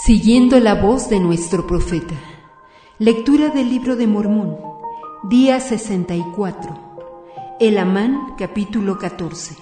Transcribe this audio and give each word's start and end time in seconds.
Siguiendo 0.00 0.60
la 0.60 0.76
voz 0.76 1.10
de 1.10 1.18
nuestro 1.18 1.66
profeta. 1.66 2.14
Lectura 3.00 3.48
del 3.48 3.68
libro 3.68 3.96
de 3.96 4.06
Mormón, 4.06 4.56
día 5.24 5.58
64. 5.58 7.56
El 7.58 7.78
Amán, 7.78 8.34
capítulo 8.38 8.96
14. 8.96 9.56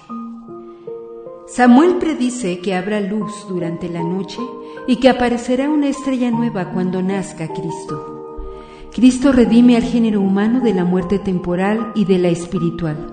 Samuel 1.47 1.95
predice 1.95 2.59
que 2.59 2.75
habrá 2.75 3.01
luz 3.01 3.47
durante 3.49 3.89
la 3.89 4.03
noche 4.03 4.37
y 4.85 4.97
que 4.97 5.09
aparecerá 5.09 5.71
una 5.71 5.87
estrella 5.87 6.29
nueva 6.29 6.71
cuando 6.71 7.01
nazca 7.01 7.47
Cristo. 7.47 8.45
Cristo 8.93 9.31
redime 9.31 9.75
al 9.75 9.83
género 9.83 10.21
humano 10.21 10.59
de 10.59 10.75
la 10.75 10.85
muerte 10.85 11.17
temporal 11.17 11.91
y 11.95 12.05
de 12.05 12.19
la 12.19 12.29
espiritual. 12.29 13.11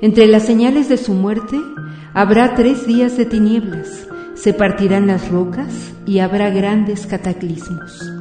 Entre 0.00 0.28
las 0.28 0.44
señales 0.44 0.88
de 0.88 0.96
su 0.96 1.12
muerte 1.12 1.60
habrá 2.14 2.54
tres 2.54 2.86
días 2.86 3.16
de 3.16 3.26
tinieblas 3.26 4.06
se 4.36 4.52
partirán 4.52 5.06
las 5.06 5.28
rocas 5.30 5.92
y 6.06 6.20
habrá 6.20 6.50
grandes 6.50 7.06
cataclismos. 7.06 8.12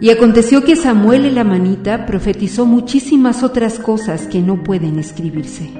Y 0.00 0.10
aconteció 0.10 0.64
que 0.64 0.74
Samuel 0.74 1.26
el 1.26 1.38
Amanita 1.38 2.06
profetizó 2.06 2.66
muchísimas 2.66 3.44
otras 3.44 3.78
cosas 3.78 4.26
que 4.26 4.40
no 4.40 4.64
pueden 4.64 4.98
escribirse. 4.98 5.70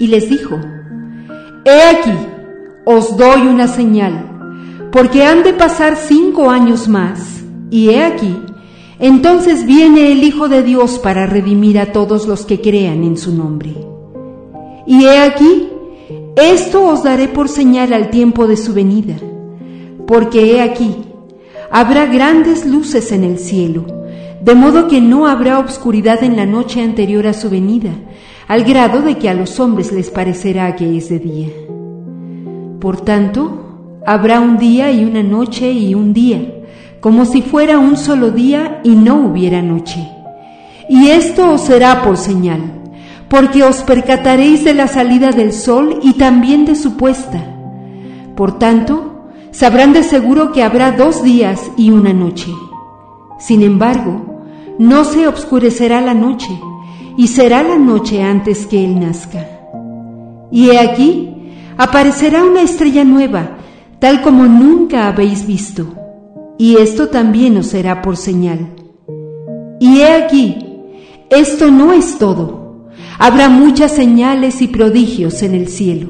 Y 0.00 0.08
les 0.08 0.28
dijo, 0.28 0.58
He 1.64 1.96
aquí, 1.96 2.18
os 2.84 3.16
doy 3.16 3.42
una 3.42 3.68
señal, 3.68 4.88
porque 4.90 5.24
han 5.24 5.44
de 5.44 5.52
pasar 5.52 5.96
cinco 5.96 6.50
años 6.50 6.88
más, 6.88 7.44
y 7.70 7.90
he 7.90 8.02
aquí, 8.02 8.36
entonces 8.98 9.66
viene 9.66 10.10
el 10.10 10.24
Hijo 10.24 10.48
de 10.48 10.62
Dios 10.62 10.98
para 10.98 11.26
redimir 11.26 11.78
a 11.78 11.92
todos 11.92 12.26
los 12.26 12.44
que 12.44 12.60
crean 12.60 13.04
en 13.04 13.16
su 13.16 13.34
nombre. 13.34 13.74
Y 14.86 15.04
he 15.04 15.18
aquí, 15.20 15.68
esto 16.36 16.86
os 16.86 17.02
daré 17.02 17.28
por 17.28 17.48
señal 17.48 17.92
al 17.92 18.08
tiempo 18.08 18.46
de 18.46 18.56
su 18.56 18.72
venida, 18.72 19.16
porque 20.06 20.52
he 20.52 20.62
aquí, 20.62 20.96
habrá 21.70 22.06
grandes 22.06 22.64
luces 22.64 23.12
en 23.12 23.22
el 23.24 23.38
cielo, 23.38 23.84
de 24.40 24.54
modo 24.54 24.88
que 24.88 25.02
no 25.02 25.26
habrá 25.26 25.58
obscuridad 25.58 26.24
en 26.24 26.36
la 26.36 26.46
noche 26.46 26.82
anterior 26.82 27.26
a 27.26 27.34
su 27.34 27.50
venida, 27.50 27.90
al 28.48 28.64
grado 28.64 29.02
de 29.02 29.18
que 29.18 29.28
a 29.28 29.34
los 29.34 29.60
hombres 29.60 29.92
les 29.92 30.10
parecerá 30.10 30.74
que 30.74 30.96
es 30.96 31.10
de 31.10 31.18
día. 31.18 31.48
Por 32.80 33.02
tanto, 33.02 34.00
habrá 34.06 34.40
un 34.40 34.56
día 34.56 34.90
y 34.90 35.04
una 35.04 35.22
noche 35.22 35.70
y 35.70 35.94
un 35.94 36.14
día, 36.14 36.40
como 37.00 37.26
si 37.26 37.42
fuera 37.42 37.78
un 37.78 37.98
solo 37.98 38.30
día 38.30 38.80
y 38.84 38.90
no 38.90 39.26
hubiera 39.26 39.60
noche. 39.60 40.08
Y 40.88 41.08
esto 41.08 41.52
os 41.52 41.60
será 41.60 42.02
por 42.02 42.16
señal 42.16 42.81
porque 43.32 43.62
os 43.64 43.82
percataréis 43.82 44.62
de 44.62 44.74
la 44.74 44.86
salida 44.86 45.32
del 45.32 45.54
sol 45.54 46.00
y 46.02 46.18
también 46.18 46.66
de 46.66 46.76
su 46.76 46.98
puesta. 46.98 47.42
Por 48.36 48.58
tanto, 48.58 49.30
sabrán 49.52 49.94
de 49.94 50.02
seguro 50.02 50.52
que 50.52 50.62
habrá 50.62 50.92
dos 50.92 51.22
días 51.22 51.70
y 51.78 51.90
una 51.92 52.12
noche. 52.12 52.52
Sin 53.38 53.62
embargo, 53.62 54.44
no 54.78 55.04
se 55.04 55.26
obscurecerá 55.26 56.02
la 56.02 56.12
noche, 56.12 56.50
y 57.16 57.28
será 57.28 57.62
la 57.62 57.78
noche 57.78 58.22
antes 58.22 58.66
que 58.66 58.84
Él 58.84 59.00
nazca. 59.00 59.48
Y 60.50 60.68
he 60.68 60.78
aquí, 60.78 61.54
aparecerá 61.78 62.44
una 62.44 62.60
estrella 62.60 63.02
nueva, 63.02 63.56
tal 63.98 64.20
como 64.20 64.44
nunca 64.44 65.08
habéis 65.08 65.46
visto, 65.46 65.86
y 66.58 66.76
esto 66.76 67.08
también 67.08 67.56
os 67.56 67.68
será 67.68 68.02
por 68.02 68.18
señal. 68.18 68.74
Y 69.80 70.00
he 70.00 70.12
aquí, 70.12 70.58
esto 71.30 71.70
no 71.70 71.94
es 71.94 72.18
todo 72.18 72.61
Habrá 73.24 73.48
muchas 73.48 73.92
señales 73.92 74.62
y 74.62 74.66
prodigios 74.66 75.44
en 75.44 75.54
el 75.54 75.68
cielo. 75.68 76.08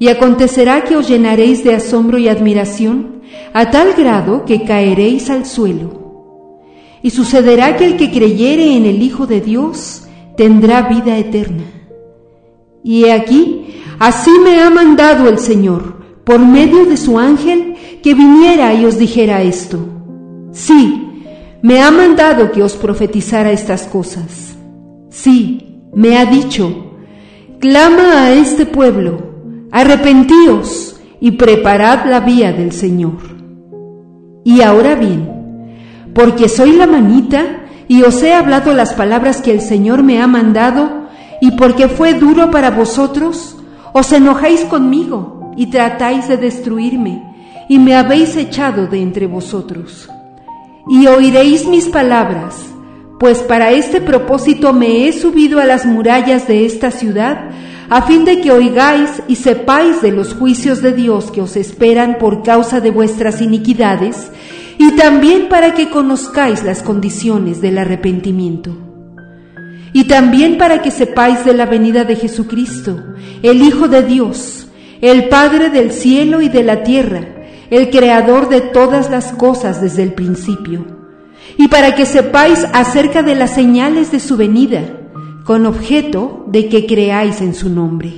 Y 0.00 0.08
acontecerá 0.08 0.82
que 0.82 0.96
os 0.96 1.08
llenaréis 1.08 1.62
de 1.62 1.72
asombro 1.72 2.18
y 2.18 2.26
admiración 2.26 3.20
a 3.52 3.70
tal 3.70 3.94
grado 3.94 4.44
que 4.44 4.64
caeréis 4.64 5.30
al 5.30 5.46
suelo. 5.46 6.56
Y 7.00 7.10
sucederá 7.10 7.76
que 7.76 7.84
el 7.84 7.96
que 7.96 8.10
creyere 8.10 8.76
en 8.76 8.86
el 8.86 9.00
Hijo 9.00 9.28
de 9.28 9.40
Dios 9.40 10.02
tendrá 10.36 10.82
vida 10.82 11.16
eterna. 11.16 11.62
Y 12.82 13.04
he 13.04 13.12
aquí, 13.12 13.80
así 14.00 14.32
me 14.42 14.60
ha 14.60 14.70
mandado 14.70 15.28
el 15.28 15.38
Señor, 15.38 16.24
por 16.24 16.40
medio 16.40 16.86
de 16.86 16.96
su 16.96 17.20
ángel, 17.20 17.76
que 18.02 18.14
viniera 18.14 18.74
y 18.74 18.84
os 18.84 18.98
dijera 18.98 19.42
esto. 19.42 19.78
Sí, 20.50 21.22
me 21.62 21.80
ha 21.80 21.92
mandado 21.92 22.50
que 22.50 22.64
os 22.64 22.74
profetizara 22.74 23.52
estas 23.52 23.84
cosas. 23.84 24.56
Sí, 25.10 25.67
me 25.94 26.18
ha 26.18 26.26
dicho, 26.26 26.92
clama 27.58 28.24
a 28.24 28.32
este 28.32 28.66
pueblo, 28.66 29.66
arrepentíos 29.72 31.00
y 31.20 31.32
preparad 31.32 32.06
la 32.06 32.20
vía 32.20 32.52
del 32.52 32.72
Señor. 32.72 33.18
Y 34.44 34.60
ahora 34.62 34.94
bien, 34.94 35.28
porque 36.14 36.48
soy 36.48 36.72
la 36.72 36.86
manita 36.86 37.64
y 37.88 38.02
os 38.02 38.22
he 38.22 38.34
hablado 38.34 38.72
las 38.74 38.92
palabras 38.94 39.40
que 39.40 39.50
el 39.50 39.60
Señor 39.60 40.02
me 40.02 40.20
ha 40.20 40.26
mandado, 40.26 41.08
y 41.40 41.52
porque 41.52 41.88
fue 41.88 42.14
duro 42.14 42.50
para 42.50 42.70
vosotros, 42.70 43.56
os 43.92 44.12
enojáis 44.12 44.64
conmigo 44.64 45.52
y 45.56 45.66
tratáis 45.66 46.28
de 46.28 46.36
destruirme, 46.36 47.22
y 47.68 47.78
me 47.78 47.94
habéis 47.94 48.36
echado 48.36 48.86
de 48.86 49.00
entre 49.00 49.26
vosotros. 49.26 50.08
Y 50.88 51.06
oiréis 51.06 51.66
mis 51.66 51.86
palabras, 51.86 52.74
pues 53.18 53.38
para 53.38 53.72
este 53.72 54.00
propósito 54.00 54.72
me 54.72 55.08
he 55.08 55.12
subido 55.12 55.58
a 55.58 55.64
las 55.64 55.86
murallas 55.86 56.46
de 56.46 56.64
esta 56.64 56.90
ciudad, 56.90 57.50
a 57.90 58.02
fin 58.02 58.24
de 58.24 58.40
que 58.40 58.52
oigáis 58.52 59.22
y 59.26 59.36
sepáis 59.36 60.00
de 60.02 60.12
los 60.12 60.34
juicios 60.34 60.82
de 60.82 60.92
Dios 60.92 61.30
que 61.32 61.40
os 61.40 61.56
esperan 61.56 62.18
por 62.18 62.42
causa 62.42 62.80
de 62.80 62.90
vuestras 62.90 63.40
iniquidades, 63.40 64.30
y 64.78 64.92
también 64.92 65.48
para 65.48 65.74
que 65.74 65.88
conozcáis 65.88 66.62
las 66.62 66.82
condiciones 66.82 67.60
del 67.60 67.78
arrepentimiento. 67.78 68.76
Y 69.92 70.04
también 70.04 70.56
para 70.56 70.82
que 70.82 70.92
sepáis 70.92 71.44
de 71.44 71.54
la 71.54 71.66
venida 71.66 72.04
de 72.04 72.14
Jesucristo, 72.14 73.02
el 73.42 73.62
Hijo 73.62 73.88
de 73.88 74.04
Dios, 74.04 74.68
el 75.00 75.28
Padre 75.28 75.70
del 75.70 75.90
cielo 75.90 76.40
y 76.40 76.48
de 76.48 76.62
la 76.62 76.84
tierra, 76.84 77.22
el 77.70 77.90
Creador 77.90 78.48
de 78.48 78.60
todas 78.60 79.10
las 79.10 79.32
cosas 79.32 79.80
desde 79.80 80.04
el 80.04 80.12
principio 80.12 80.97
y 81.56 81.68
para 81.68 81.94
que 81.94 82.06
sepáis 82.06 82.64
acerca 82.72 83.22
de 83.22 83.34
las 83.34 83.54
señales 83.54 84.12
de 84.12 84.20
su 84.20 84.36
venida, 84.36 84.82
con 85.44 85.64
objeto 85.66 86.44
de 86.48 86.68
que 86.68 86.86
creáis 86.86 87.40
en 87.40 87.54
su 87.54 87.70
nombre. 87.70 88.12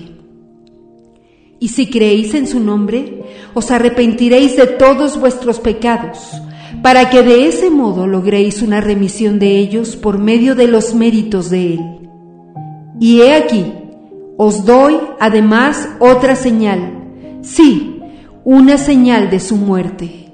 Y 1.61 1.69
si 1.69 1.91
creéis 1.91 2.35
en 2.35 2.47
su 2.47 2.59
nombre, 2.59 3.23
os 3.55 3.71
arrepentiréis 3.71 4.57
de 4.57 4.67
todos 4.67 5.21
vuestros 5.21 5.61
pecados, 5.61 6.33
para 6.83 7.11
que 7.11 7.23
de 7.23 7.47
ese 7.47 7.71
modo 7.71 8.07
logréis 8.07 8.63
una 8.63 8.81
remisión 8.81 9.39
de 9.39 9.59
ellos 9.59 9.97
por 9.97 10.19
medio 10.19 10.55
de 10.55 10.69
los 10.69 10.95
méritos 10.95 11.51
de 11.51 11.75
Él. 11.75 11.81
Y 12.99 13.21
he 13.21 13.35
aquí, 13.35 13.67
os 14.39 14.65
doy 14.65 14.99
además 15.21 15.89
otra 15.99 16.35
señal, 16.35 16.95
sí, 17.43 18.01
una 18.45 18.79
señal 18.79 19.31
de 19.31 19.39
su 19.39 19.57
muerte. 19.57 20.33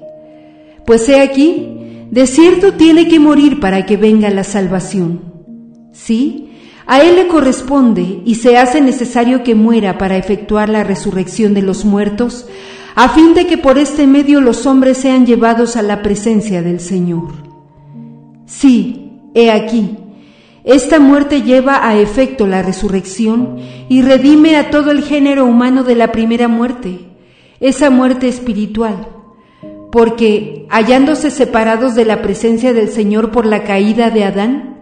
Pues 0.85 1.07
he 1.09 1.19
aquí, 1.19 1.76
de 2.11 2.25
cierto 2.25 2.73
tiene 2.73 3.07
que 3.07 3.19
morir 3.19 3.59
para 3.59 3.85
que 3.85 3.97
venga 3.97 4.29
la 4.29 4.43
salvación. 4.43 5.33
¿Sí? 5.91 6.49
A 6.85 7.01
Él 7.01 7.15
le 7.15 7.27
corresponde 7.27 8.21
y 8.23 8.35
se 8.35 8.57
hace 8.57 8.79
necesario 8.79 9.43
que 9.43 9.55
muera 9.55 9.97
para 9.97 10.15
efectuar 10.15 10.69
la 10.69 10.85
resurrección 10.85 11.53
de 11.53 11.61
los 11.61 11.83
muertos, 11.83 12.47
a 12.95 13.09
fin 13.09 13.33
de 13.33 13.45
que 13.45 13.57
por 13.57 13.77
este 13.77 14.07
medio 14.07 14.39
los 14.39 14.65
hombres 14.65 14.97
sean 14.97 15.25
llevados 15.25 15.75
a 15.75 15.81
la 15.81 16.01
presencia 16.01 16.61
del 16.61 16.79
Señor. 16.79 17.27
Sí, 18.45 19.11
he 19.33 19.51
aquí, 19.51 19.97
esta 20.63 20.99
muerte 20.99 21.41
lleva 21.41 21.85
a 21.85 21.97
efecto 21.97 22.47
la 22.47 22.61
resurrección 22.61 23.57
y 23.89 24.01
redime 24.01 24.55
a 24.55 24.69
todo 24.69 24.91
el 24.91 25.03
género 25.03 25.45
humano 25.45 25.83
de 25.83 25.95
la 25.95 26.13
primera 26.13 26.47
muerte, 26.47 26.99
esa 27.59 27.89
muerte 27.89 28.29
espiritual 28.29 29.16
porque 29.91 30.65
hallándose 30.69 31.31
separados 31.31 31.95
de 31.95 32.05
la 32.05 32.21
presencia 32.21 32.73
del 32.73 32.89
Señor 32.89 33.31
por 33.31 33.45
la 33.45 33.63
caída 33.63 34.09
de 34.09 34.23
Adán, 34.23 34.77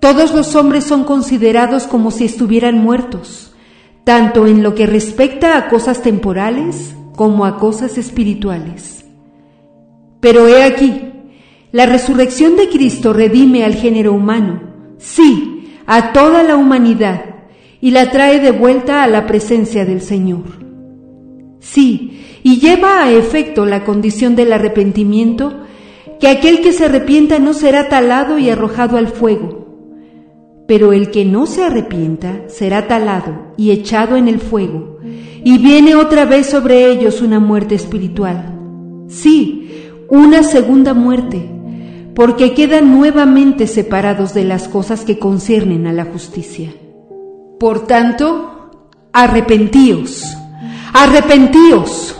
todos 0.00 0.34
los 0.34 0.54
hombres 0.54 0.84
son 0.84 1.04
considerados 1.04 1.86
como 1.86 2.10
si 2.10 2.26
estuvieran 2.26 2.78
muertos, 2.78 3.54
tanto 4.04 4.46
en 4.46 4.62
lo 4.62 4.74
que 4.74 4.86
respecta 4.86 5.56
a 5.56 5.68
cosas 5.68 6.02
temporales 6.02 6.94
como 7.16 7.46
a 7.46 7.58
cosas 7.58 7.98
espirituales. 7.98 9.04
Pero 10.20 10.48
he 10.48 10.64
aquí, 10.64 11.12
la 11.72 11.86
resurrección 11.86 12.56
de 12.56 12.68
Cristo 12.68 13.12
redime 13.12 13.64
al 13.64 13.74
género 13.74 14.12
humano, 14.12 14.60
sí, 14.98 15.78
a 15.86 16.12
toda 16.12 16.42
la 16.42 16.56
humanidad, 16.56 17.36
y 17.80 17.90
la 17.90 18.10
trae 18.10 18.40
de 18.40 18.50
vuelta 18.50 19.02
a 19.02 19.06
la 19.06 19.26
presencia 19.26 19.84
del 19.84 20.02
Señor. 20.02 20.65
Sí, 21.58 22.24
y 22.42 22.58
lleva 22.60 23.02
a 23.02 23.10
efecto 23.10 23.66
la 23.66 23.84
condición 23.84 24.36
del 24.36 24.52
arrepentimiento, 24.52 25.62
que 26.20 26.28
aquel 26.28 26.60
que 26.60 26.72
se 26.72 26.86
arrepienta 26.86 27.38
no 27.38 27.54
será 27.54 27.88
talado 27.88 28.38
y 28.38 28.50
arrojado 28.50 28.96
al 28.96 29.08
fuego, 29.08 29.66
pero 30.66 30.92
el 30.92 31.10
que 31.10 31.24
no 31.24 31.46
se 31.46 31.64
arrepienta 31.64 32.48
será 32.48 32.88
talado 32.88 33.52
y 33.56 33.70
echado 33.70 34.16
en 34.16 34.28
el 34.28 34.40
fuego, 34.40 34.98
y 35.44 35.58
viene 35.58 35.94
otra 35.94 36.24
vez 36.24 36.46
sobre 36.46 36.90
ellos 36.90 37.22
una 37.22 37.40
muerte 37.40 37.74
espiritual. 37.74 38.54
Sí, 39.08 39.68
una 40.08 40.42
segunda 40.42 40.94
muerte, 40.94 41.50
porque 42.14 42.54
quedan 42.54 42.96
nuevamente 42.96 43.66
separados 43.66 44.34
de 44.34 44.44
las 44.44 44.68
cosas 44.68 45.04
que 45.04 45.18
conciernen 45.18 45.86
a 45.86 45.92
la 45.92 46.06
justicia. 46.06 46.72
Por 47.60 47.86
tanto, 47.86 48.70
arrepentíos, 49.12 50.36
arrepentíos, 50.98 52.16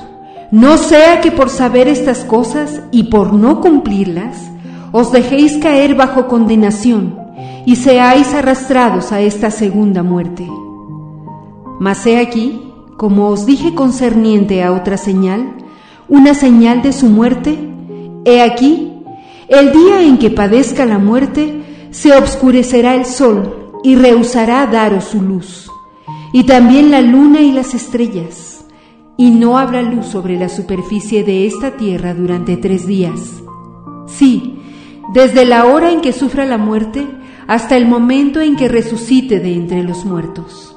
no 0.50 0.76
sea 0.76 1.23
que 1.23 1.31
por 1.31 1.49
saber 1.49 1.88
estas 1.88 2.25
cosas 2.25 2.82
y 2.90 3.05
por 3.05 3.32
no 3.32 3.62
cumplirlas, 3.62 4.50
os 4.93 5.12
dejéis 5.12 5.56
caer 5.56 5.94
bajo 5.94 6.28
condenación 6.28 7.19
y 7.64 7.76
seáis 7.76 8.34
arrastrados 8.34 9.12
a 9.12 9.23
esta 9.23 9.50
segunda 9.50 10.02
muerte. 10.02 10.46
Mas 11.81 12.06
he 12.06 12.19
aquí, 12.19 12.70
como 12.99 13.28
os 13.28 13.46
dije 13.46 13.75
concerniente 13.75 14.62
a 14.62 14.73
otra 14.73 14.99
señal, 14.99 15.55
una 16.06 16.34
señal 16.34 16.82
de 16.82 16.93
su 16.93 17.06
muerte, 17.06 17.58
he 18.26 18.43
aquí, 18.43 18.93
el 19.49 19.72
día 19.72 20.02
en 20.02 20.19
que 20.19 20.29
padezca 20.29 20.84
la 20.84 20.99
muerte, 20.99 21.88
se 21.93 22.14
obscurecerá 22.14 22.94
el 22.94 23.06
sol 23.06 23.72
y 23.82 23.96
rehusará 23.96 24.67
daros 24.67 25.05
su 25.05 25.22
luz, 25.22 25.70
y 26.34 26.44
también 26.44 26.90
la 26.90 27.00
luna 27.00 27.40
y 27.40 27.52
las 27.52 27.72
estrellas, 27.72 28.56
y 29.16 29.30
no 29.30 29.58
habrá 29.58 29.82
luz 29.82 30.06
sobre 30.06 30.38
la 30.38 30.48
superficie 30.48 31.24
de 31.24 31.46
esta 31.46 31.72
tierra 31.72 32.14
durante 32.14 32.56
tres 32.56 32.86
días. 32.86 33.42
Sí, 34.06 34.60
desde 35.14 35.44
la 35.44 35.64
hora 35.66 35.90
en 35.90 36.00
que 36.00 36.12
sufra 36.12 36.44
la 36.44 36.58
muerte 36.58 37.06
hasta 37.46 37.76
el 37.76 37.86
momento 37.86 38.40
en 38.40 38.56
que 38.56 38.68
resucite 38.68 39.40
de 39.40 39.54
entre 39.54 39.82
los 39.82 40.04
muertos. 40.04 40.76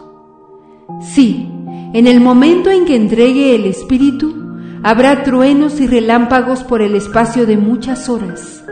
Sí, 1.01 1.47
en 1.93 2.07
el 2.07 2.21
momento 2.21 2.69
en 2.69 2.85
que 2.85 2.95
entregue 2.95 3.55
el 3.55 3.65
Espíritu, 3.65 4.35
habrá 4.83 5.23
truenos 5.23 5.79
y 5.79 5.87
relámpagos 5.87 6.63
por 6.63 6.81
el 6.81 6.95
espacio 6.95 7.45
de 7.45 7.57
muchas 7.57 8.09
horas, 8.09 8.63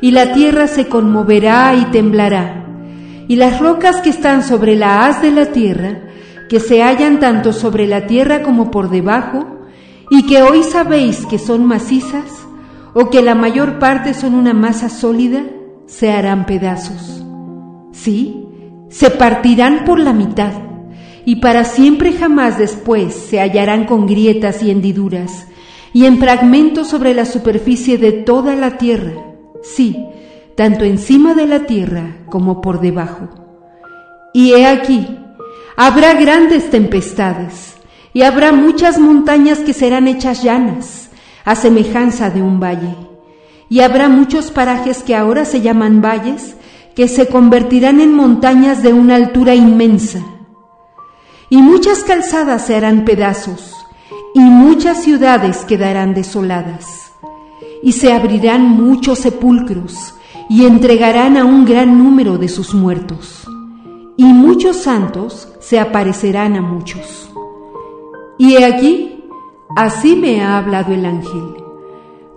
y 0.00 0.10
la 0.10 0.32
tierra 0.32 0.66
se 0.68 0.86
conmoverá 0.86 1.74
y 1.74 1.86
temblará, 1.86 2.66
y 3.28 3.36
las 3.36 3.58
rocas 3.58 4.00
que 4.02 4.10
están 4.10 4.42
sobre 4.42 4.76
la 4.76 5.06
haz 5.06 5.22
de 5.22 5.32
la 5.32 5.46
tierra, 5.46 6.02
que 6.48 6.60
se 6.60 6.82
hallan 6.82 7.20
tanto 7.20 7.52
sobre 7.52 7.86
la 7.86 8.06
tierra 8.06 8.42
como 8.42 8.70
por 8.70 8.90
debajo, 8.90 9.46
y 10.10 10.26
que 10.26 10.42
hoy 10.42 10.62
sabéis 10.62 11.26
que 11.26 11.38
son 11.38 11.64
macizas, 11.64 12.46
o 12.94 13.10
que 13.10 13.22
la 13.22 13.34
mayor 13.34 13.78
parte 13.78 14.14
son 14.14 14.34
una 14.34 14.54
masa 14.54 14.88
sólida, 14.88 15.44
se 15.86 16.12
harán 16.12 16.46
pedazos. 16.46 17.24
Sí, 17.92 18.46
se 18.88 19.10
partirán 19.10 19.84
por 19.84 19.98
la 19.98 20.12
mitad, 20.12 20.52
y 21.24 21.36
para 21.36 21.64
siempre 21.64 22.12
jamás 22.12 22.58
después 22.58 23.14
se 23.14 23.40
hallarán 23.40 23.84
con 23.84 24.06
grietas 24.06 24.62
y 24.62 24.70
hendiduras, 24.70 25.48
y 25.92 26.04
en 26.04 26.18
fragmentos 26.18 26.88
sobre 26.88 27.14
la 27.14 27.24
superficie 27.24 27.98
de 27.98 28.12
toda 28.12 28.54
la 28.54 28.78
tierra, 28.78 29.12
sí, 29.62 30.06
tanto 30.54 30.84
encima 30.84 31.34
de 31.34 31.46
la 31.46 31.66
tierra 31.66 32.18
como 32.30 32.60
por 32.60 32.80
debajo. 32.80 33.28
Y 34.32 34.52
he 34.52 34.66
aquí, 34.66 35.18
habrá 35.76 36.14
grandes 36.14 36.70
tempestades, 36.70 37.76
y 38.12 38.22
habrá 38.22 38.50
muchas 38.50 38.98
montañas 38.98 39.58
que 39.58 39.74
serán 39.74 40.08
hechas 40.08 40.42
llanas, 40.42 41.10
a 41.44 41.54
semejanza 41.54 42.30
de 42.30 42.42
un 42.42 42.58
valle. 42.58 42.96
Y 43.68 43.80
habrá 43.80 44.08
muchos 44.08 44.50
parajes 44.50 45.02
que 45.02 45.14
ahora 45.14 45.44
se 45.44 45.60
llaman 45.60 46.00
valles, 46.00 46.56
que 46.94 47.08
se 47.08 47.28
convertirán 47.28 48.00
en 48.00 48.14
montañas 48.14 48.82
de 48.82 48.94
una 48.94 49.16
altura 49.16 49.54
inmensa. 49.54 50.20
Y 51.50 51.58
muchas 51.58 52.04
calzadas 52.04 52.66
se 52.66 52.74
harán 52.74 53.04
pedazos, 53.04 53.74
y 54.34 54.40
muchas 54.40 55.02
ciudades 55.02 55.66
quedarán 55.66 56.14
desoladas. 56.14 57.12
Y 57.82 57.92
se 57.92 58.14
abrirán 58.14 58.62
muchos 58.62 59.18
sepulcros, 59.18 60.14
y 60.48 60.64
entregarán 60.64 61.36
a 61.36 61.44
un 61.44 61.66
gran 61.66 61.98
número 61.98 62.38
de 62.38 62.48
sus 62.48 62.72
muertos. 62.72 63.46
Y 64.16 64.24
muchos 64.24 64.76
santos 64.76 65.52
se 65.60 65.78
aparecerán 65.78 66.56
a 66.56 66.62
muchos. 66.62 67.30
Y 68.38 68.54
he 68.54 68.64
aquí, 68.64 69.16
Así 69.76 70.16
me 70.16 70.40
ha 70.40 70.56
hablado 70.56 70.94
el 70.94 71.04
ángel, 71.04 71.54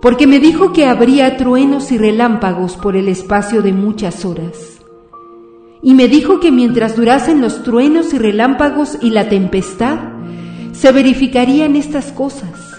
porque 0.02 0.26
me 0.26 0.40
dijo 0.40 0.74
que 0.74 0.84
habría 0.84 1.38
truenos 1.38 1.90
y 1.90 1.96
relámpagos 1.96 2.76
por 2.76 2.96
el 2.96 3.08
espacio 3.08 3.62
de 3.62 3.72
muchas 3.72 4.26
horas. 4.26 4.82
Y 5.82 5.94
me 5.94 6.06
dijo 6.06 6.38
que 6.38 6.52
mientras 6.52 6.96
durasen 6.96 7.40
los 7.40 7.62
truenos 7.62 8.12
y 8.12 8.18
relámpagos 8.18 8.98
y 9.00 9.08
la 9.08 9.30
tempestad, 9.30 10.00
se 10.72 10.92
verificarían 10.92 11.76
estas 11.76 12.12
cosas, 12.12 12.74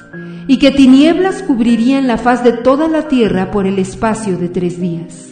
y 0.46 0.60
que 0.60 0.70
tinieblas 0.70 1.42
cubrirían 1.42 2.06
la 2.06 2.20
faz 2.20 2.44
de 2.44 2.54
toda 2.54 2.88
la 2.88 3.08
tierra 3.08 3.50
por 3.50 3.66
el 3.66 3.80
espacio 3.80 4.38
de 4.38 4.50
tres 4.50 4.80
días. 4.80 5.31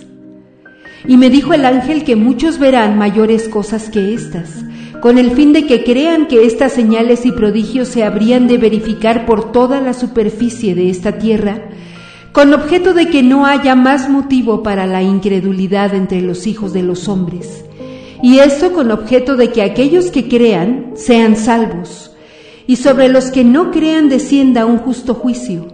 Y 1.08 1.18
me 1.18 1.30
dijo 1.30 1.54
el 1.54 1.66
ángel 1.66 2.04
que 2.04 2.16
muchos 2.16 2.60
verán 2.60 2.98
mayores 2.98 3.48
cosas 3.48 3.90
que 3.90 4.14
estas, 4.14 4.66
con 5.02 5.18
el 5.18 5.32
fin 5.32 5.54
de 5.54 5.66
que 5.66 5.84
crean 5.84 6.28
que 6.28 6.46
estas 6.46 6.74
señales 6.74 7.26
y 7.26 7.32
prodigios 7.32 7.88
se 7.88 8.04
habrían 8.04 8.48
de 8.48 8.58
verificar 8.58 9.26
por 9.26 9.52
toda 9.52 9.80
la 9.82 9.94
superficie 9.94 10.76
de 10.76 10.90
esta 10.90 11.18
tierra, 11.18 11.70
con 12.32 12.54
objeto 12.54 12.94
de 12.94 13.08
que 13.08 13.24
no 13.24 13.46
haya 13.46 13.76
más 13.76 14.10
motivo 14.10 14.62
para 14.62 14.86
la 14.86 15.02
incredulidad 15.02 15.96
entre 15.96 16.22
los 16.22 16.48
hijos 16.48 16.74
de 16.74 16.84
los 16.84 17.08
hombres, 17.08 17.64
y 18.22 18.40
esto 18.40 18.74
con 18.74 18.92
objeto 18.92 19.38
de 19.38 19.52
que 19.52 19.62
aquellos 19.64 20.12
que 20.12 20.28
crean 20.28 20.92
sean 20.96 21.36
salvos, 21.36 22.12
y 22.68 22.76
sobre 22.76 23.08
los 23.08 23.32
que 23.32 23.44
no 23.44 23.72
crean 23.72 24.10
descienda 24.10 24.66
un 24.66 24.78
justo 24.78 25.16
juicio, 25.16 25.68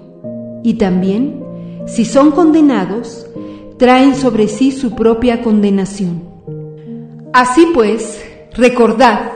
y 0.63 0.75
también, 0.75 1.44
si 1.88 2.06
son 2.06 2.31
condenados, 2.31 3.25
traen 3.77 4.16
sobre 4.16 4.48
sí 4.48 4.72
su 4.72 4.95
propia 4.95 5.42
condenación. 5.42 6.24
Así 7.33 7.68
pues, 7.74 8.24
Recordad, 8.57 9.33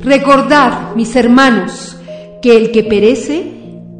recordad, 0.00 0.94
mis 0.94 1.16
hermanos, 1.16 1.96
que 2.40 2.56
el 2.56 2.70
que 2.70 2.84
perece, 2.84 3.52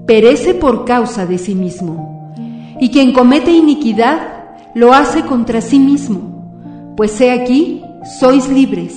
perece 0.06 0.54
por 0.54 0.84
causa 0.84 1.26
de 1.26 1.38
sí 1.38 1.56
mismo, 1.56 2.32
y 2.78 2.90
quien 2.90 3.12
comete 3.12 3.50
iniquidad, 3.50 4.44
lo 4.76 4.94
hace 4.94 5.22
contra 5.22 5.60
sí 5.60 5.80
mismo, 5.80 6.94
pues 6.96 7.20
he 7.20 7.32
aquí, 7.32 7.82
sois 8.20 8.48
libres. 8.48 8.96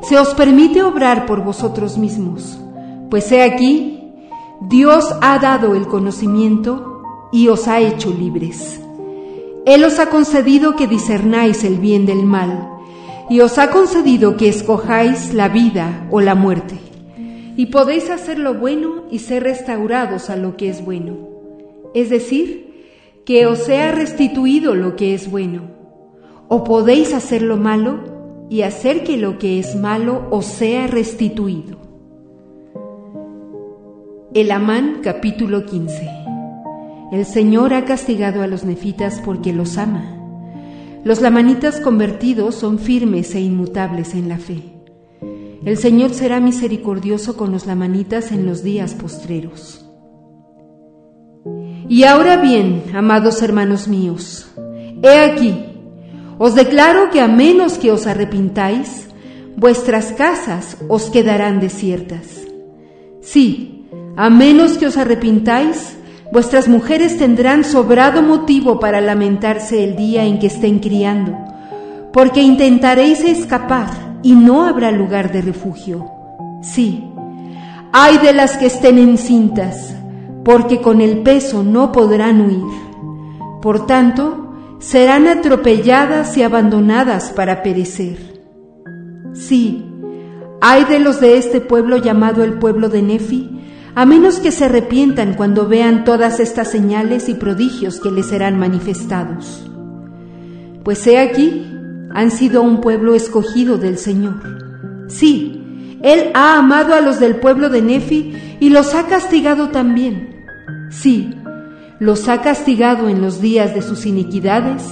Se 0.00 0.18
os 0.18 0.32
permite 0.32 0.82
obrar 0.82 1.26
por 1.26 1.44
vosotros 1.44 1.98
mismos, 1.98 2.58
pues 3.10 3.30
he 3.32 3.42
aquí, 3.42 4.14
Dios 4.62 5.14
ha 5.20 5.38
dado 5.38 5.74
el 5.74 5.86
conocimiento 5.88 7.02
y 7.32 7.48
os 7.48 7.68
ha 7.68 7.80
hecho 7.80 8.10
libres. 8.10 8.80
Él 9.66 9.82
os 9.82 9.98
ha 9.98 10.10
concedido 10.10 10.76
que 10.76 10.86
discernáis 10.86 11.64
el 11.64 11.78
bien 11.78 12.06
del 12.06 12.22
mal 12.22 12.70
y 13.28 13.40
os 13.40 13.58
ha 13.58 13.72
concedido 13.72 14.36
que 14.36 14.48
escojáis 14.48 15.34
la 15.34 15.48
vida 15.48 16.06
o 16.12 16.20
la 16.20 16.36
muerte, 16.36 16.76
y 17.56 17.66
podéis 17.66 18.08
hacer 18.08 18.38
lo 18.38 18.54
bueno 18.54 19.06
y 19.10 19.18
ser 19.18 19.42
restaurados 19.42 20.30
a 20.30 20.36
lo 20.36 20.56
que 20.56 20.68
es 20.68 20.84
bueno, 20.84 21.16
es 21.94 22.10
decir, 22.10 22.84
que 23.24 23.46
os 23.46 23.58
sea 23.58 23.90
restituido 23.90 24.76
lo 24.76 24.94
que 24.94 25.14
es 25.14 25.28
bueno, 25.28 25.62
o 26.46 26.62
podéis 26.62 27.12
hacer 27.12 27.42
lo 27.42 27.56
malo 27.56 28.46
y 28.48 28.62
hacer 28.62 29.02
que 29.02 29.16
lo 29.16 29.36
que 29.36 29.58
es 29.58 29.74
malo 29.74 30.28
os 30.30 30.46
sea 30.46 30.86
restituido. 30.86 31.78
El 34.32 34.52
Amán 34.52 35.00
capítulo 35.02 35.66
15 35.66 36.25
El 37.12 37.24
Señor 37.24 37.74
ha 37.74 37.84
castigado 37.84 38.42
a 38.42 38.46
los 38.46 38.64
nefitas 38.64 39.20
porque 39.24 39.52
los 39.52 39.78
ama 39.78 40.16
los 41.06 41.20
lamanitas 41.20 41.78
convertidos 41.78 42.56
son 42.56 42.80
firmes 42.80 43.32
e 43.36 43.40
inmutables 43.40 44.12
en 44.14 44.28
la 44.28 44.38
fe. 44.38 44.60
El 45.64 45.76
Señor 45.76 46.12
será 46.12 46.40
misericordioso 46.40 47.36
con 47.36 47.52
los 47.52 47.64
lamanitas 47.64 48.32
en 48.32 48.44
los 48.44 48.64
días 48.64 48.94
postreros. 48.94 49.88
Y 51.88 52.02
ahora 52.02 52.38
bien, 52.38 52.82
amados 52.92 53.40
hermanos 53.40 53.86
míos, 53.86 54.48
he 55.00 55.20
aquí, 55.20 55.54
os 56.38 56.56
declaro 56.56 57.10
que 57.10 57.20
a 57.20 57.28
menos 57.28 57.78
que 57.78 57.92
os 57.92 58.08
arrepintáis, 58.08 59.06
vuestras 59.56 60.06
casas 60.06 60.76
os 60.88 61.04
quedarán 61.10 61.60
desiertas. 61.60 62.48
Sí, 63.20 63.86
a 64.16 64.28
menos 64.28 64.76
que 64.76 64.88
os 64.88 64.96
arrepintáis, 64.96 65.96
Vuestras 66.32 66.68
mujeres 66.68 67.18
tendrán 67.18 67.64
sobrado 67.64 68.22
motivo 68.22 68.80
para 68.80 69.00
lamentarse 69.00 69.84
el 69.84 69.96
día 69.96 70.24
en 70.24 70.38
que 70.38 70.48
estén 70.48 70.80
criando, 70.80 71.36
porque 72.12 72.42
intentaréis 72.42 73.22
escapar 73.22 73.88
y 74.22 74.32
no 74.32 74.64
habrá 74.66 74.90
lugar 74.90 75.30
de 75.32 75.42
refugio. 75.42 76.10
Sí, 76.62 77.04
hay 77.92 78.18
de 78.18 78.32
las 78.32 78.56
que 78.56 78.66
estén 78.66 78.98
encintas, 78.98 79.94
porque 80.44 80.80
con 80.80 81.00
el 81.00 81.22
peso 81.22 81.62
no 81.62 81.92
podrán 81.92 82.40
huir. 82.40 82.86
Por 83.62 83.86
tanto, 83.86 84.52
serán 84.78 85.28
atropelladas 85.28 86.36
y 86.36 86.42
abandonadas 86.42 87.30
para 87.30 87.62
perecer. 87.62 88.18
Sí, 89.32 89.82
Hay 90.60 90.84
de 90.84 90.98
los 90.98 91.20
de 91.20 91.36
este 91.36 91.60
pueblo 91.60 91.98
llamado 91.98 92.42
el 92.42 92.54
pueblo 92.54 92.88
de 92.88 93.02
Nefi, 93.02 93.60
a 93.96 94.04
menos 94.04 94.40
que 94.40 94.52
se 94.52 94.66
arrepientan 94.66 95.32
cuando 95.32 95.66
vean 95.66 96.04
todas 96.04 96.38
estas 96.38 96.70
señales 96.70 97.30
y 97.30 97.34
prodigios 97.34 97.98
que 97.98 98.10
les 98.10 98.26
serán 98.26 98.58
manifestados. 98.58 99.70
Pues 100.84 101.06
he 101.06 101.18
aquí, 101.18 101.66
han 102.12 102.30
sido 102.30 102.60
un 102.60 102.82
pueblo 102.82 103.14
escogido 103.14 103.78
del 103.78 103.96
Señor. 103.96 104.34
Sí, 105.08 105.98
Él 106.02 106.30
ha 106.34 106.58
amado 106.58 106.92
a 106.92 107.00
los 107.00 107.20
del 107.20 107.36
pueblo 107.36 107.70
de 107.70 107.80
Nefi 107.80 108.34
y 108.60 108.68
los 108.68 108.94
ha 108.94 109.06
castigado 109.06 109.70
también. 109.70 110.44
Sí, 110.90 111.34
los 111.98 112.28
ha 112.28 112.42
castigado 112.42 113.08
en 113.08 113.22
los 113.22 113.40
días 113.40 113.74
de 113.74 113.80
sus 113.80 114.04
iniquidades, 114.04 114.82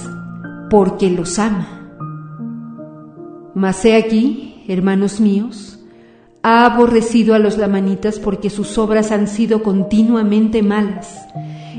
porque 0.71 1.11
los 1.11 1.37
ama. 1.37 1.91
Mas 3.53 3.85
he 3.85 3.95
aquí, 3.95 4.65
hermanos 4.67 5.19
míos, 5.19 5.74
ha 6.47 6.63
aborrecido 6.63 7.33
a 7.33 7.39
los 7.39 7.57
lamanitas 7.57 8.19
porque 8.19 8.51
sus 8.51 8.77
obras 8.77 9.11
han 9.11 9.27
sido 9.27 9.63
continuamente 9.63 10.61
malas, 10.61 11.25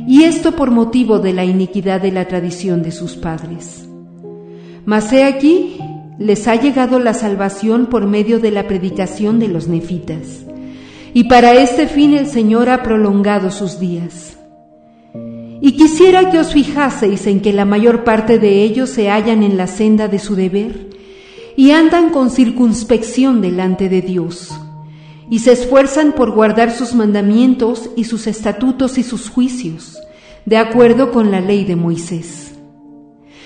y 0.09 0.25
esto 0.25 0.57
por 0.57 0.73
motivo 0.73 1.21
de 1.21 1.33
la 1.33 1.45
iniquidad 1.45 2.01
de 2.01 2.11
la 2.11 2.27
tradición 2.27 2.83
de 2.83 2.91
sus 2.91 3.15
padres. 3.15 3.87
Mas 4.85 5.13
he 5.13 5.23
aquí, 5.23 5.79
les 6.19 6.49
ha 6.49 6.57
llegado 6.57 6.99
la 6.99 7.15
salvación 7.15 7.87
por 7.87 8.09
medio 8.09 8.41
de 8.41 8.51
la 8.51 8.67
predicación 8.67 9.39
de 9.39 9.47
los 9.47 9.69
nefitas, 9.69 10.45
y 11.15 11.29
para 11.29 11.55
este 11.55 11.87
fin 11.87 12.15
el 12.15 12.27
Señor 12.27 12.69
ha 12.69 12.83
prolongado 12.83 13.53
sus 13.53 13.79
días. 13.79 14.37
Y 15.61 15.77
quisiera 15.77 16.29
que 16.33 16.41
os 16.41 16.53
fijaseis 16.53 17.29
en 17.29 17.41
que 17.41 17.53
la 17.53 17.67
mayor 17.67 18.03
parte 18.03 18.41
de 18.41 18.65
ellos 18.65 18.91
se 18.91 19.11
hallan 19.11 19.45
en 19.45 19.57
la 19.57 19.69
senda 19.69 20.09
de 20.09 20.19
su 20.19 20.35
deber, 20.35 20.96
y 21.57 21.71
andan 21.71 22.11
con 22.11 22.31
circunspección 22.31 23.41
delante 23.41 23.89
de 23.89 24.03
Dios, 24.03 24.53
y 25.29 25.41
se 25.41 25.53
esfuerzan 25.53 26.13
por 26.13 26.31
guardar 26.33 26.71
sus 26.71 26.95
mandamientos 26.95 27.91
y 27.97 28.05
sus 28.05 28.27
estatutos 28.27 28.99
y 28.99 29.03
sus 29.03 29.31
juicios, 29.31 29.99
de 30.45 30.59
acuerdo 30.59 31.11
con 31.11 31.31
la 31.31 31.41
ley 31.41 31.65
de 31.65 31.75
Moisés. 31.75 32.55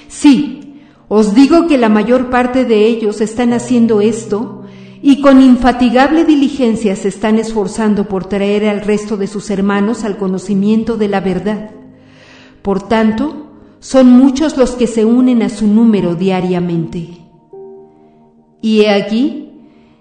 Sí, 0.08 0.82
os 1.08 1.34
digo 1.34 1.66
que 1.66 1.78
la 1.78 1.88
mayor 1.88 2.30
parte 2.30 2.64
de 2.64 2.86
ellos 2.86 3.20
están 3.20 3.52
haciendo 3.52 4.00
esto 4.00 4.64
y 5.02 5.22
con 5.22 5.40
infatigable 5.40 6.24
diligencia 6.24 6.94
se 6.96 7.08
están 7.08 7.38
esforzando 7.38 8.06
por 8.06 8.26
traer 8.26 8.68
al 8.68 8.82
resto 8.82 9.16
de 9.16 9.26
sus 9.26 9.50
hermanos 9.50 10.04
al 10.04 10.18
conocimiento 10.18 10.96
de 10.96 11.08
la 11.08 11.20
verdad. 11.20 11.70
Por 12.60 12.86
tanto, 12.86 13.46
son 13.78 14.10
muchos 14.10 14.58
los 14.58 14.72
que 14.72 14.86
se 14.86 15.06
unen 15.06 15.42
a 15.42 15.48
su 15.48 15.66
número 15.66 16.16
diariamente. 16.16 17.19
Y 18.62 18.82
he 18.82 18.90
aquí, 18.90 19.52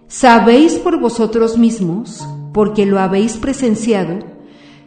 sabéis 0.07 0.73
por 0.73 0.99
vosotros 0.99 1.57
mismos, 1.57 2.27
porque 2.53 2.85
lo 2.85 2.99
habéis 2.99 3.37
presenciado, 3.37 4.19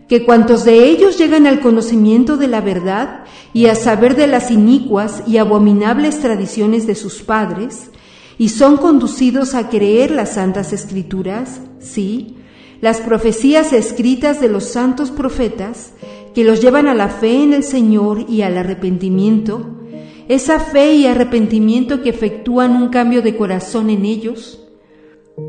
que 0.08 0.24
cuantos 0.24 0.64
de 0.64 0.90
ellos 0.90 1.16
llegan 1.16 1.46
al 1.46 1.60
conocimiento 1.60 2.36
de 2.36 2.48
la 2.48 2.60
verdad 2.60 3.24
y 3.54 3.66
a 3.66 3.74
saber 3.74 4.14
de 4.14 4.26
las 4.26 4.50
inicuas 4.50 5.22
y 5.26 5.38
abominables 5.38 6.20
tradiciones 6.20 6.86
de 6.86 6.94
sus 6.94 7.22
padres, 7.22 7.90
y 8.38 8.48
son 8.48 8.76
conducidos 8.76 9.54
a 9.54 9.68
creer 9.68 10.10
las 10.10 10.34
santas 10.34 10.72
escrituras, 10.72 11.60
sí, 11.78 12.36
las 12.80 13.00
profecías 13.00 13.72
escritas 13.72 14.40
de 14.40 14.48
los 14.48 14.64
santos 14.64 15.10
profetas, 15.10 15.92
que 16.34 16.44
los 16.44 16.60
llevan 16.60 16.88
a 16.88 16.94
la 16.94 17.08
fe 17.08 17.42
en 17.42 17.52
el 17.52 17.62
Señor 17.62 18.26
y 18.28 18.42
al 18.42 18.58
arrepentimiento, 18.58 19.81
esa 20.28 20.60
fe 20.60 20.94
y 20.94 21.06
arrepentimiento 21.06 22.02
que 22.02 22.10
efectúan 22.10 22.76
un 22.76 22.88
cambio 22.88 23.22
de 23.22 23.36
corazón 23.36 23.90
en 23.90 24.04
ellos. 24.04 24.60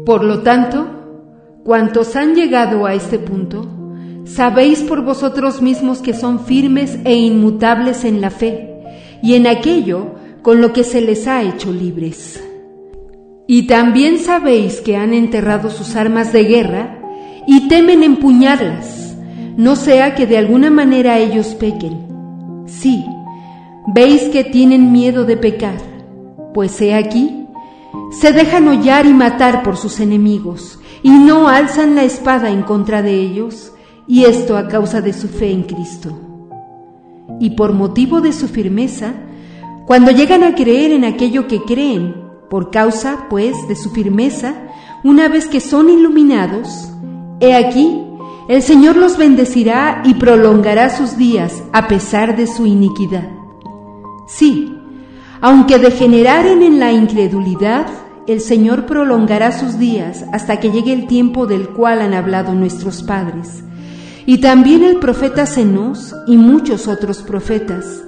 Por 0.06 0.24
lo 0.24 0.42
tanto, 0.42 0.88
cuantos 1.64 2.16
han 2.16 2.36
llegado 2.36 2.86
a 2.86 2.94
este 2.94 3.20
punto, 3.20 3.68
sabéis 4.26 4.82
por 4.82 5.04
vosotros 5.04 5.62
mismos 5.62 6.02
que 6.02 6.14
son 6.14 6.40
firmes 6.40 7.00
e 7.04 7.16
inmutables 7.16 8.06
en 8.06 8.22
la 8.22 8.30
fe 8.30 8.70
y 9.22 9.36
en 9.36 9.48
aquello 9.48 10.16
con 10.42 10.62
lo 10.62 10.74
que 10.74 10.84
se 10.84 11.02
les 11.02 11.28
ha 11.28 11.44
hecho 11.44 11.72
libres. 11.72 12.44
Y 13.48 13.68
también 13.68 14.20
sabéis 14.20 14.82
que 14.82 14.96
han 14.96 15.14
enterrado 15.14 15.70
sus 15.70 15.96
armas 15.96 16.32
de 16.32 16.44
guerra 16.44 17.00
y 17.46 17.68
temen 17.68 18.04
empuñarlas, 18.04 19.16
no 19.58 19.76
sea 19.76 20.16
que 20.16 20.26
de 20.26 20.38
alguna 20.38 20.70
manera 20.70 21.20
ellos 21.20 21.56
pequen. 21.56 22.66
Sí, 22.66 23.06
Veis 23.88 24.30
que 24.30 24.46
tienen 24.46 24.94
miedo 24.94 25.26
de 25.26 25.36
pecar, 25.36 25.76
pues 26.54 26.80
he 26.82 26.96
aquí, 26.96 27.46
se 28.12 28.32
dejan 28.32 28.68
hollar 28.70 29.06
y 29.06 29.14
matar 29.14 29.62
por 29.62 29.76
sus 29.76 30.00
enemigos, 30.00 30.80
y 31.02 31.10
no 31.10 31.50
alzan 31.50 31.96
la 31.96 32.04
espada 32.04 32.50
en 32.50 32.62
contra 32.62 33.02
de 33.02 33.16
ellos, 33.16 33.74
y 34.08 34.24
esto 34.24 34.56
a 34.56 34.70
causa 34.70 35.02
de 35.02 35.12
su 35.12 35.28
fe 35.28 35.52
en 35.52 35.64
Cristo. 35.64 36.18
Y 37.42 37.52
por 37.52 37.74
motivo 37.74 38.22
de 38.22 38.32
su 38.32 38.48
firmeza, 38.48 39.16
cuando 39.86 40.12
llegan 40.12 40.44
a 40.44 40.56
creer 40.56 40.92
en 40.92 41.04
aquello 41.04 41.48
que 41.48 41.62
creen, 41.64 42.16
por 42.50 42.72
causa, 42.72 43.28
pues, 43.30 43.68
de 43.68 43.76
su 43.76 43.90
firmeza, 43.90 44.54
una 45.04 45.28
vez 45.28 45.48
que 45.48 45.60
son 45.60 45.90
iluminados, 45.90 46.90
he 47.42 47.54
aquí, 47.54 48.02
el 48.48 48.62
Señor 48.62 48.96
los 48.96 49.18
bendecirá 49.18 50.04
y 50.06 50.14
prolongará 50.14 50.90
sus 50.90 51.18
días 51.18 51.64
a 51.74 51.90
pesar 51.90 52.38
de 52.38 52.48
su 52.48 52.66
iniquidad. 52.66 53.43
Sí, 54.28 54.78
aunque 55.42 55.78
degeneraren 55.78 56.62
en 56.62 56.80
la 56.80 56.92
incredulidad, 56.92 57.86
el 58.28 58.40
Señor 58.40 58.86
prolongará 58.86 59.52
sus 59.52 59.78
días 59.78 60.24
hasta 60.32 60.60
que 60.60 60.72
llegue 60.72 60.94
el 60.94 61.08
tiempo 61.08 61.46
del 61.46 61.70
cual 61.70 62.02
han 62.02 62.14
hablado 62.14 62.54
nuestros 62.54 63.04
padres. 63.04 63.64
Y 64.26 64.38
también 64.38 64.84
el 64.84 64.98
profeta 64.98 65.46
Zenos 65.46 66.16
y 66.28 66.38
muchos 66.38 66.88
otros 66.88 67.22
profetas, 67.24 68.04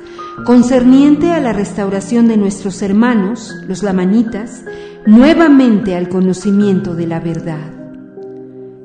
concerniente 0.45 1.31
a 1.33 1.41
la 1.41 1.51
restauración 1.51 2.29
de 2.29 2.37
nuestros 2.37 2.81
hermanos, 2.81 3.53
los 3.67 3.83
lamanitas, 3.83 4.63
nuevamente 5.05 5.95
al 5.95 6.07
conocimiento 6.07 6.95
de 6.95 7.07
la 7.07 7.19
verdad. 7.19 7.73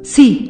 Sí, 0.02 0.48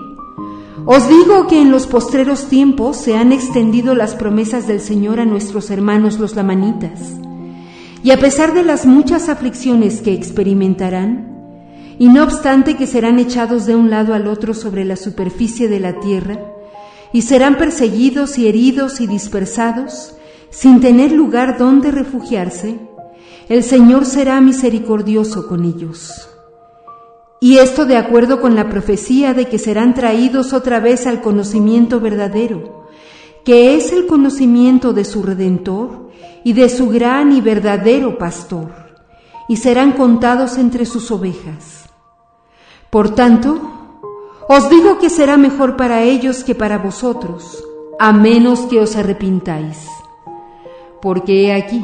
os 0.87 1.08
digo 1.08 1.46
que 1.46 1.60
en 1.60 1.70
los 1.70 1.87
postreros 1.87 2.49
tiempos 2.49 2.96
se 2.96 3.16
han 3.16 3.32
extendido 3.32 3.94
las 3.94 4.14
promesas 4.14 4.66
del 4.66 4.80
Señor 4.80 5.20
a 5.20 5.25
nuestros 5.25 5.70
hermanos 5.70 6.18
los 6.18 6.34
lamanitas. 6.34 7.12
Y 8.02 8.12
a 8.12 8.18
pesar 8.18 8.54
de 8.54 8.64
las 8.64 8.87
muchas 8.87 9.28
aflicciones 9.28 10.00
que 10.00 10.14
experimentarán, 10.14 11.28
y 11.99 12.08
no 12.08 12.25
obstante 12.25 12.76
que 12.76 12.87
serán 12.87 13.18
echados 13.18 13.66
de 13.66 13.76
un 13.76 13.90
lado 13.90 14.14
al 14.14 14.26
otro 14.26 14.54
sobre 14.54 14.87
la 14.87 14.96
superficie 14.96 15.68
de 15.68 15.80
la 15.80 16.00
tierra, 16.00 16.38
y 17.12 17.22
serán 17.22 17.58
perseguidos 17.58 18.38
y 18.38 18.49
heridos 18.49 19.02
y 19.02 19.06
dispersados, 19.06 20.14
sin 20.49 20.80
tener 20.80 21.12
lugar 21.12 21.58
donde 21.58 21.90
refugiarse, 21.90 22.78
el 23.50 23.62
Señor 23.64 24.06
será 24.06 24.40
misericordioso 24.40 25.46
con 25.46 25.64
ellos. 25.64 26.29
Y 27.40 27.56
esto 27.56 27.87
de 27.87 27.97
acuerdo 27.97 28.40
con 28.42 28.54
la 28.54 28.68
profecía 28.68 29.32
de 29.32 29.49
que 29.49 29.59
serán 29.59 29.94
traídos 29.94 30.52
otra 30.52 30.78
vez 30.78 31.06
al 31.06 31.23
conocimiento 31.23 31.99
verdadero, 31.99 32.87
que 33.44 33.75
es 33.75 33.92
el 33.92 34.06
conocimiento 34.06 34.92
de 34.92 35.06
su 35.06 35.23
Redentor 35.23 36.11
y 36.44 36.52
de 36.52 36.68
su 36.68 36.90
gran 36.90 37.32
y 37.32 37.40
verdadero 37.40 38.18
pastor, 38.18 38.70
y 39.49 39.56
serán 39.56 39.92
contados 39.92 40.59
entre 40.59 40.85
sus 40.85 41.11
ovejas. 41.11 41.87
Por 42.90 43.14
tanto, 43.14 43.59
os 44.47 44.68
digo 44.68 44.99
que 44.99 45.09
será 45.09 45.38
mejor 45.38 45.76
para 45.76 46.02
ellos 46.02 46.44
que 46.44 46.54
para 46.54 46.76
vosotros, 46.76 47.64
a 47.99 48.12
menos 48.12 48.61
que 48.62 48.80
os 48.80 48.97
arrepintáis. 48.97 49.87
Porque 51.00 51.47
he 51.47 51.54
aquí, 51.54 51.82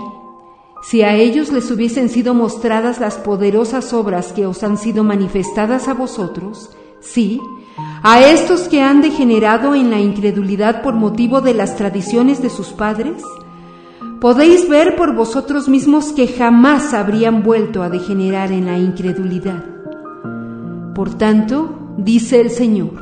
si 0.82 1.02
a 1.02 1.14
ellos 1.14 1.50
les 1.50 1.70
hubiesen 1.70 2.08
sido 2.08 2.34
mostradas 2.34 3.00
las 3.00 3.16
poderosas 3.16 3.92
obras 3.92 4.32
que 4.32 4.46
os 4.46 4.62
han 4.62 4.76
sido 4.78 5.04
manifestadas 5.04 5.88
a 5.88 5.94
vosotros, 5.94 6.70
sí, 7.00 7.40
a 8.02 8.20
estos 8.20 8.68
que 8.68 8.82
han 8.82 9.00
degenerado 9.00 9.74
en 9.74 9.90
la 9.90 10.00
incredulidad 10.00 10.82
por 10.82 10.94
motivo 10.94 11.40
de 11.40 11.54
las 11.54 11.76
tradiciones 11.76 12.40
de 12.40 12.50
sus 12.50 12.68
padres, 12.68 13.22
podéis 14.20 14.68
ver 14.68 14.96
por 14.96 15.14
vosotros 15.14 15.68
mismos 15.68 16.12
que 16.12 16.28
jamás 16.28 16.94
habrían 16.94 17.42
vuelto 17.42 17.82
a 17.82 17.90
degenerar 17.90 18.52
en 18.52 18.66
la 18.66 18.78
incredulidad. 18.78 19.64
Por 20.94 21.18
tanto, 21.18 21.94
dice 21.98 22.40
el 22.40 22.50
Señor, 22.50 22.94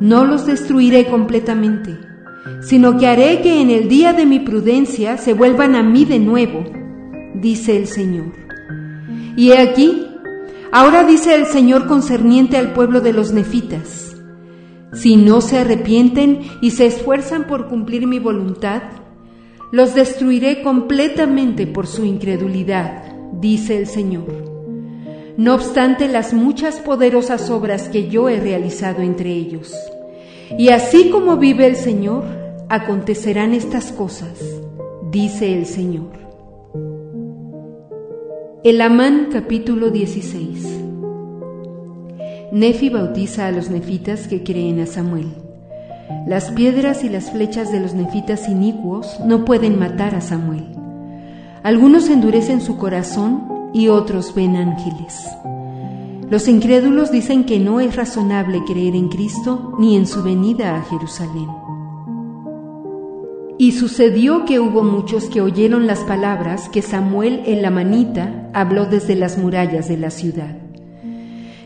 no 0.00 0.24
los 0.24 0.46
destruiré 0.46 1.06
completamente 1.06 2.13
sino 2.62 2.98
que 2.98 3.06
haré 3.06 3.40
que 3.40 3.60
en 3.60 3.70
el 3.70 3.88
día 3.88 4.12
de 4.12 4.26
mi 4.26 4.40
prudencia 4.40 5.16
se 5.16 5.34
vuelvan 5.34 5.74
a 5.74 5.82
mí 5.82 6.04
de 6.04 6.18
nuevo, 6.18 6.64
dice 7.34 7.76
el 7.76 7.86
Señor. 7.86 8.32
Y 9.36 9.50
he 9.50 9.58
aquí, 9.58 10.06
ahora 10.72 11.04
dice 11.04 11.34
el 11.34 11.46
Señor 11.46 11.86
concerniente 11.86 12.56
al 12.56 12.72
pueblo 12.72 13.00
de 13.00 13.12
los 13.12 13.32
nefitas, 13.32 14.16
si 14.92 15.16
no 15.16 15.40
se 15.40 15.58
arrepienten 15.58 16.40
y 16.60 16.70
se 16.70 16.86
esfuerzan 16.86 17.46
por 17.46 17.68
cumplir 17.68 18.06
mi 18.06 18.18
voluntad, 18.20 18.82
los 19.72 19.94
destruiré 19.94 20.62
completamente 20.62 21.66
por 21.66 21.86
su 21.88 22.04
incredulidad, 22.04 23.12
dice 23.32 23.76
el 23.76 23.86
Señor. 23.86 24.52
no 25.36 25.54
obstante 25.54 26.06
las 26.06 26.32
muchas 26.32 26.78
poderosas 26.78 27.50
obras 27.50 27.88
que 27.88 28.08
yo 28.08 28.28
he 28.28 28.38
realizado 28.38 29.02
entre 29.02 29.32
ellos. 29.32 29.74
Y 30.58 30.68
así 30.68 31.10
como 31.10 31.36
vive 31.36 31.66
el 31.66 31.76
Señor, 31.76 32.24
acontecerán 32.68 33.54
estas 33.54 33.92
cosas, 33.92 34.38
dice 35.10 35.52
el 35.52 35.66
Señor. 35.66 36.10
El 38.62 38.80
Amán 38.80 39.28
capítulo 39.32 39.90
16 39.90 40.80
Nefi 42.52 42.88
bautiza 42.88 43.46
a 43.46 43.50
los 43.50 43.68
nefitas 43.68 44.28
que 44.28 44.44
creen 44.44 44.80
a 44.80 44.86
Samuel. 44.86 45.26
Las 46.26 46.50
piedras 46.52 47.02
y 47.02 47.08
las 47.08 47.30
flechas 47.30 47.72
de 47.72 47.80
los 47.80 47.94
nefitas 47.94 48.48
inicuos 48.48 49.18
no 49.26 49.44
pueden 49.44 49.78
matar 49.78 50.14
a 50.14 50.20
Samuel. 50.20 50.64
Algunos 51.62 52.08
endurecen 52.08 52.60
su 52.60 52.76
corazón 52.76 53.70
y 53.74 53.88
otros 53.88 54.34
ven 54.34 54.56
ángeles. 54.56 55.26
Los 56.30 56.48
incrédulos 56.48 57.12
dicen 57.12 57.44
que 57.44 57.58
no 57.60 57.80
es 57.80 57.96
razonable 57.96 58.62
creer 58.64 58.96
en 58.96 59.08
Cristo 59.08 59.74
ni 59.78 59.96
en 59.96 60.06
su 60.06 60.22
venida 60.22 60.76
a 60.76 60.82
Jerusalén. 60.82 61.48
Y 63.58 63.72
sucedió 63.72 64.44
que 64.44 64.58
hubo 64.58 64.82
muchos 64.82 65.26
que 65.26 65.40
oyeron 65.40 65.86
las 65.86 66.00
palabras 66.00 66.68
que 66.68 66.82
Samuel 66.82 67.42
el 67.46 67.62
Lamanita 67.62 68.50
habló 68.52 68.86
desde 68.86 69.14
las 69.14 69.38
murallas 69.38 69.86
de 69.88 69.96
la 69.96 70.10
ciudad. 70.10 70.56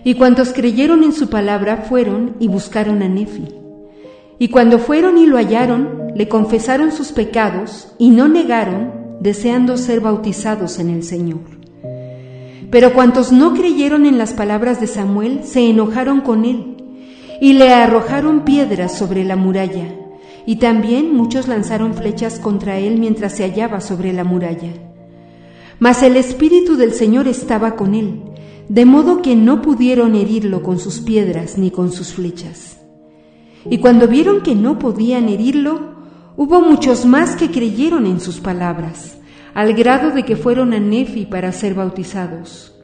Y 0.05 0.15
cuantos 0.15 0.53
creyeron 0.53 1.03
en 1.03 1.13
su 1.13 1.31
palabra 1.31 1.79
fueron 1.89 2.37
y 2.41 2.49
buscaron 2.49 3.03
a 3.03 3.09
Nefi. 3.09 3.49
Y 4.39 4.49
cuando 4.49 4.79
fueron 4.79 5.19
y 5.19 5.27
lo 5.27 5.37
hallaron, 5.37 6.13
le 6.15 6.29
confesaron 6.29 6.93
sus 6.93 7.13
pecados 7.13 7.93
y 7.99 8.11
no 8.11 8.29
negaron, 8.29 8.93
deseando 9.21 9.77
ser 9.77 10.01
bautizados 10.01 10.79
en 10.79 10.91
el 10.91 11.03
Señor. 11.03 11.58
Pero 12.71 12.93
cuantos 12.93 13.33
no 13.33 13.55
creyeron 13.55 14.05
en 14.05 14.19
las 14.19 14.35
palabras 14.35 14.81
de 14.81 14.87
Samuel 14.87 15.41
se 15.45 15.69
enojaron 15.69 16.21
con 16.21 16.45
él 16.45 16.77
y 17.41 17.55
le 17.55 17.73
arrojaron 17.73 18.45
piedras 18.45 18.97
sobre 18.97 19.25
la 19.25 19.37
muralla. 19.37 19.95
Y 20.45 20.57
también 20.57 21.15
muchos 21.15 21.49
lanzaron 21.49 21.95
flechas 21.95 22.39
contra 22.39 22.79
él 22.79 22.99
mientras 22.99 23.33
se 23.35 23.45
hallaba 23.45 23.81
sobre 23.81 24.13
la 24.13 24.25
muralla. 24.25 24.73
Mas 25.79 26.03
el 26.03 26.17
Espíritu 26.17 26.77
del 26.77 26.93
Señor 26.93 27.29
estaba 27.29 27.77
con 27.77 27.95
él, 27.95 28.23
de 28.69 28.85
modo 28.85 29.23
que 29.23 29.37
no 29.37 29.63
pudieron 29.63 30.15
herirlo 30.15 30.63
con 30.63 30.79
sus 30.79 31.01
piedras 31.01 31.57
ni 31.59 31.71
con 31.71 31.93
sus 31.93 32.13
flechas. 32.15 32.79
Y 33.71 33.79
cuando 33.79 34.09
vieron 34.09 34.43
que 34.43 34.55
no 34.55 34.79
podían 34.79 35.29
herirlo, 35.29 35.97
hubo 36.37 36.61
muchos 36.61 37.05
más 37.05 37.37
que 37.37 37.51
creyeron 37.51 38.07
en 38.07 38.21
sus 38.21 38.41
palabras, 38.41 39.18
al 39.55 39.75
grado 39.75 40.11
de 40.11 40.25
que 40.25 40.37
fueron 40.37 40.73
a 40.73 40.81
Nefi 40.81 41.27
para 41.27 41.53
ser 41.53 41.75
bautizados. 41.75 42.75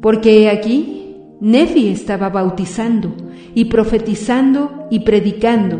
Porque 0.00 0.48
aquí 0.48 1.16
Nefi 1.40 1.88
estaba 1.88 2.28
bautizando 2.28 3.14
y 3.54 3.66
profetizando 3.66 4.86
y 4.90 5.00
predicando, 5.00 5.78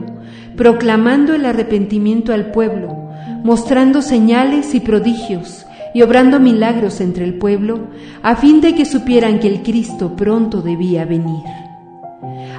proclamando 0.57 1.35
el 1.35 1.47
arrepentimiento 1.47 2.33
al 2.33 2.50
pueblo, 2.50 3.11
mostrando 3.45 4.02
señales 4.02 4.75
y 4.75 4.80
prodigios 4.80 5.66
y 5.95 6.02
obrando 6.02 6.38
milagros 6.38 7.00
entre 7.00 7.25
el 7.25 7.35
pueblo, 7.35 7.88
a 8.23 8.37
fin 8.37 8.61
de 8.61 8.75
que 8.75 8.85
supieran 8.85 9.40
que 9.40 9.49
el 9.49 9.62
Cristo 9.62 10.14
pronto 10.16 10.62
debía 10.62 11.04
venir 11.04 11.42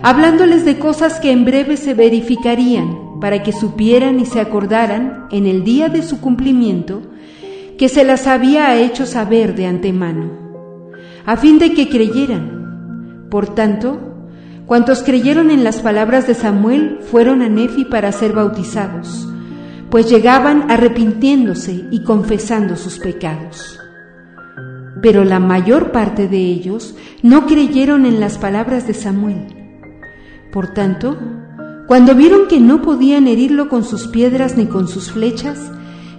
hablándoles 0.02 0.66
de 0.66 0.80
cosas 0.80 1.20
que 1.20 1.32
en 1.32 1.46
breve 1.46 1.78
se 1.78 1.94
verificarían, 1.94 2.98
para 3.22 3.44
que 3.44 3.54
supieran 3.54 4.20
y 4.20 4.25
se 4.25 4.42
acordaran 4.42 5.28
en 5.32 5.46
el 5.46 5.63
día 5.63 5.88
de 5.88 6.01
su 6.01 6.20
cumplimiento 6.20 7.04
que 7.78 7.88
se 7.88 8.04
las 8.04 8.28
había 8.28 8.75
hecho 8.75 9.06
saber 9.06 9.56
de 9.56 9.68
antemano, 9.68 10.32
a 11.25 11.38
fin 11.38 11.58
de 11.58 11.74
que 11.74 11.88
creyeran. 11.88 13.28
Por 13.30 13.56
tanto, 13.56 14.00
cuantos 14.66 15.04
creyeron 15.04 15.51
en 15.51 15.63
las 15.63 15.82
palabras 15.82 16.28
de 16.28 16.34
Samuel 16.34 17.00
fueron 17.01 17.42
a 17.42 17.48
Nefi 17.48 17.86
para 17.86 18.12
ser 18.12 18.34
bautizados, 18.34 19.28
pues 19.90 20.10
llegaban 20.10 20.70
arrepintiéndose 20.70 21.86
y 21.92 22.03
confesando 22.03 22.75
sus 22.75 23.00
pecados. 23.00 23.79
Pero 25.01 25.24
la 25.24 25.40
mayor 25.40 25.92
parte 25.92 26.27
de 26.27 26.40
ellos 26.40 26.96
no 27.24 27.46
creyeron 27.46 28.05
en 28.05 28.20
las 28.20 28.38
palabras 28.38 28.86
de 28.86 28.94
Samuel 28.94 29.62
por 30.51 30.74
tanto, 30.74 31.18
cuando 31.87 32.15
vieron 32.15 32.48
que 32.48 32.59
no 32.59 32.81
podían 32.81 33.27
herirlo 33.27 33.70
con 33.70 33.83
sus 33.83 34.07
piedras 34.07 34.57
ni 34.57 34.65
con 34.65 34.87
sus 34.87 35.11
flechas, 35.11 35.59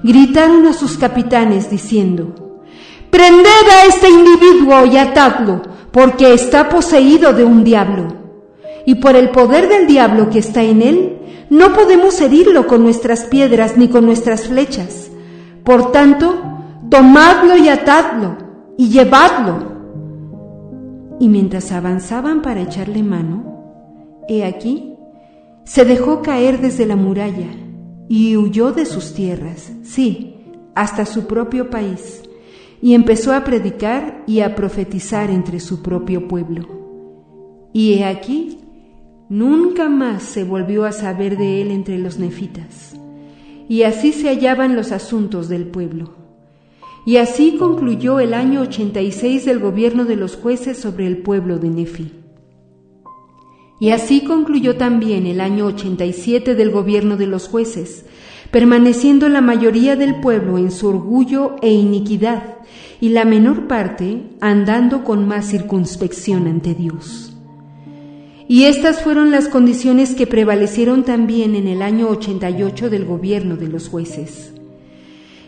gritaron 0.03 0.67
a 0.67 0.73
sus 0.73 0.99
capitanes 0.99 1.71
diciendo, 1.71 2.35
Prended 3.11 3.45
a 3.47 3.87
este 3.89 4.09
individuo 4.09 4.87
y 4.87 4.97
atadlo, 4.97 5.63
porque 5.91 6.33
está 6.33 6.69
poseído 6.69 7.33
de 7.33 7.45
un 7.45 7.63
diablo. 7.63 8.09
Y 8.87 8.97
por 8.97 9.17
el 9.17 9.31
poder 9.31 9.69
del 9.69 9.87
diablo 9.87 10.31
que 10.31 10.39
está 10.39 10.63
en 10.63 10.83
él, 10.83 11.19
no 11.51 11.75
podemos 11.75 12.19
herirlo 12.21 12.67
con 12.67 12.83
nuestras 12.83 13.25
piedras 13.25 13.77
ni 13.77 13.89
con 13.89 14.07
nuestras 14.07 14.49
flechas. 14.49 15.11
Por 15.65 15.93
tanto, 15.93 16.43
tomadlo 16.91 17.57
y 17.57 17.69
atadlo 17.69 18.39
y 18.79 18.89
llevadlo. 18.89 19.73
Y 21.21 21.29
mientras 21.29 21.71
avanzaban 21.71 22.43
para 22.43 22.63
echarle 22.63 23.03
mano, 23.03 23.53
He 24.29 24.45
aquí, 24.45 24.92
se 25.65 25.85
dejó 25.85 26.23
caer 26.23 26.61
desde 26.61 26.87
la 26.87 26.97
muralla 26.97 27.49
y 28.09 28.37
huyó 28.37 28.73
de 28.73 28.85
sus 28.85 29.15
tierras, 29.15 29.73
sí, 29.83 30.37
hasta 30.75 31.07
su 31.07 31.27
propio 31.27 31.71
país, 31.71 32.23
y 32.81 32.95
empezó 32.95 33.33
a 33.33 33.45
predicar 33.45 34.25
y 34.27 34.41
a 34.41 34.55
profetizar 34.55 35.31
entre 35.31 35.61
su 35.61 35.83
propio 35.83 36.27
pueblo. 36.29 36.69
Y 37.73 37.95
he 37.95 38.05
aquí, 38.05 38.59
nunca 39.29 39.89
más 39.89 40.25
se 40.25 40.45
volvió 40.45 40.85
a 40.85 40.93
saber 40.93 41.39
de 41.39 41.63
él 41.63 41.71
entre 41.71 41.99
los 41.99 42.19
nefitas. 42.19 42.97
Y 43.69 43.85
así 43.85 44.13
se 44.13 44.29
hallaban 44.29 44.75
los 44.75 44.93
asuntos 44.93 45.49
del 45.49 45.67
pueblo. 45.67 46.15
Y 47.07 47.17
así 47.17 47.57
concluyó 47.57 48.21
el 48.21 48.35
año 48.35 48.61
86 48.63 49.45
del 49.45 49.59
gobierno 49.59 50.05
de 50.05 50.17
los 50.17 50.37
jueces 50.37 50.77
sobre 50.79 51.07
el 51.07 51.19
pueblo 51.19 51.59
de 51.59 51.71
Nefi. 51.71 52.22
Y 53.83 53.91
así 53.91 54.21
concluyó 54.21 54.77
también 54.77 55.27
el 55.27 55.41
año 55.41 55.67
87 55.67 56.55
del 56.55 56.71
gobierno 56.71 57.17
de 57.17 57.27
los 57.27 57.49
jueces, 57.49 58.05
permaneciendo 58.53 59.29
la 59.29 59.41
mayoría 59.41 59.97
del 59.97 60.21
pueblo 60.21 60.57
en 60.57 60.71
su 60.71 60.87
orgullo 60.87 61.57
e 61.63 61.73
iniquidad, 61.73 62.59
y 63.01 63.09
la 63.09 63.25
menor 63.25 63.67
parte 63.67 64.23
andando 64.41 65.03
con 65.03 65.27
más 65.27 65.51
circunspección 65.51 66.47
ante 66.47 66.75
Dios. 66.75 67.37
Y 68.47 68.67
estas 68.67 69.03
fueron 69.03 69.33
las 69.33 69.49
condiciones 69.49 70.15
que 70.15 70.29
prevalecieron 70.29 71.03
también 71.03 71.57
en 71.57 71.67
el 71.67 71.83
año 71.83 72.09
88 72.09 72.89
del 72.89 73.05
gobierno 73.05 73.57
de 73.57 73.67
los 73.67 73.89
jueces. 73.89 74.53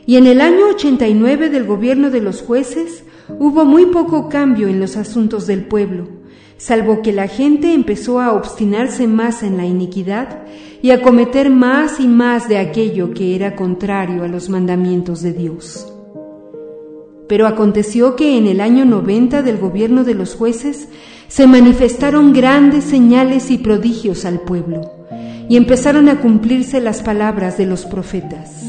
Y 0.07 0.16
en 0.16 0.27
el 0.27 0.40
año 0.40 0.70
89 0.70 1.51
del 1.51 1.66
gobierno 1.66 2.11
de 2.11 2.20
los 2.20 2.42
jueces 2.42 3.05
hubo 3.38 3.64
muy 3.64 3.87
poco 3.87 4.29
cambio 4.29 4.66
en 4.66 4.81
los 4.81 4.97
asuntos 4.97 5.47
del 5.47 5.66
pueblo, 5.66 6.09
salvo 6.57 7.03
que 7.03 7.12
la 7.12 7.29
gente 7.29 7.73
empezó 7.73 8.21
a 8.21 8.33
obstinarse 8.33 9.07
más 9.07 9.43
en 9.43 9.57
la 9.57 9.67
iniquidad 9.67 10.45
y 10.83 10.90
a 10.90 11.03
cometer 11.03 11.51
más 11.51 11.99
y 12.01 12.07
más 12.07 12.49
de 12.49 12.59
aquello 12.59 13.12
que 13.14 13.35
era 13.35 13.57
contrario 13.57 14.23
a 14.23 14.29
los 14.29 14.49
mandamientos 14.49 15.23
de 15.23 15.33
Dios. 15.33 15.90
Pero 17.27 17.47
aconteció 17.47 18.17
que 18.17 18.37
en 18.37 18.47
el 18.47 18.61
año 18.61 18.85
90 18.85 19.43
del 19.43 19.59
gobierno 19.59 20.05
de 20.05 20.14
los 20.14 20.35
jueces 20.35 20.88
se 21.29 21.47
manifestaron 21.47 22.33
grandes 22.33 22.85
señales 22.85 23.51
y 23.51 23.59
prodigios 23.59 24.25
al 24.25 24.40
pueblo, 24.40 24.93
y 25.49 25.57
empezaron 25.57 26.09
a 26.09 26.21
cumplirse 26.21 26.81
las 26.81 27.03
palabras 27.03 27.57
de 27.57 27.67
los 27.67 27.87
profetas. 27.87 28.62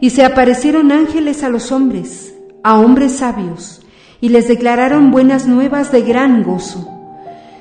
Y 0.00 0.10
se 0.10 0.24
aparecieron 0.24 0.92
ángeles 0.92 1.42
a 1.42 1.48
los 1.48 1.72
hombres, 1.72 2.34
a 2.62 2.78
hombres 2.78 3.12
sabios, 3.12 3.82
y 4.20 4.28
les 4.28 4.48
declararon 4.48 5.10
buenas 5.10 5.46
nuevas 5.46 5.90
de 5.92 6.02
gran 6.02 6.42
gozo, 6.42 6.88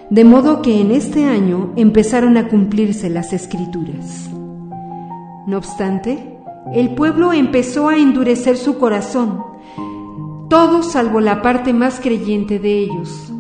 de 0.10 0.26
modo 0.26 0.62
que 0.62 0.82
en 0.82 0.92
este 0.92 1.26
año 1.26 1.72
empezaron 1.76 2.38
a 2.38 2.48
cumplirse 2.48 3.10
las 3.10 3.32
escrituras. 3.34 4.30
No 5.48 5.58
obstante, 5.58 6.38
el 6.74 6.96
pueblo 6.96 7.34
empezó 7.34 7.90
a 7.90 7.98
endurecer 7.98 8.58
su 8.58 8.78
corazón, 8.78 9.44
todos 10.50 10.92
salvo 10.92 11.22
la 11.22 11.42
parte 11.42 11.74
más 11.74 12.00
creyente 12.00 12.60
de 12.60 12.80
ellos, 12.80 13.32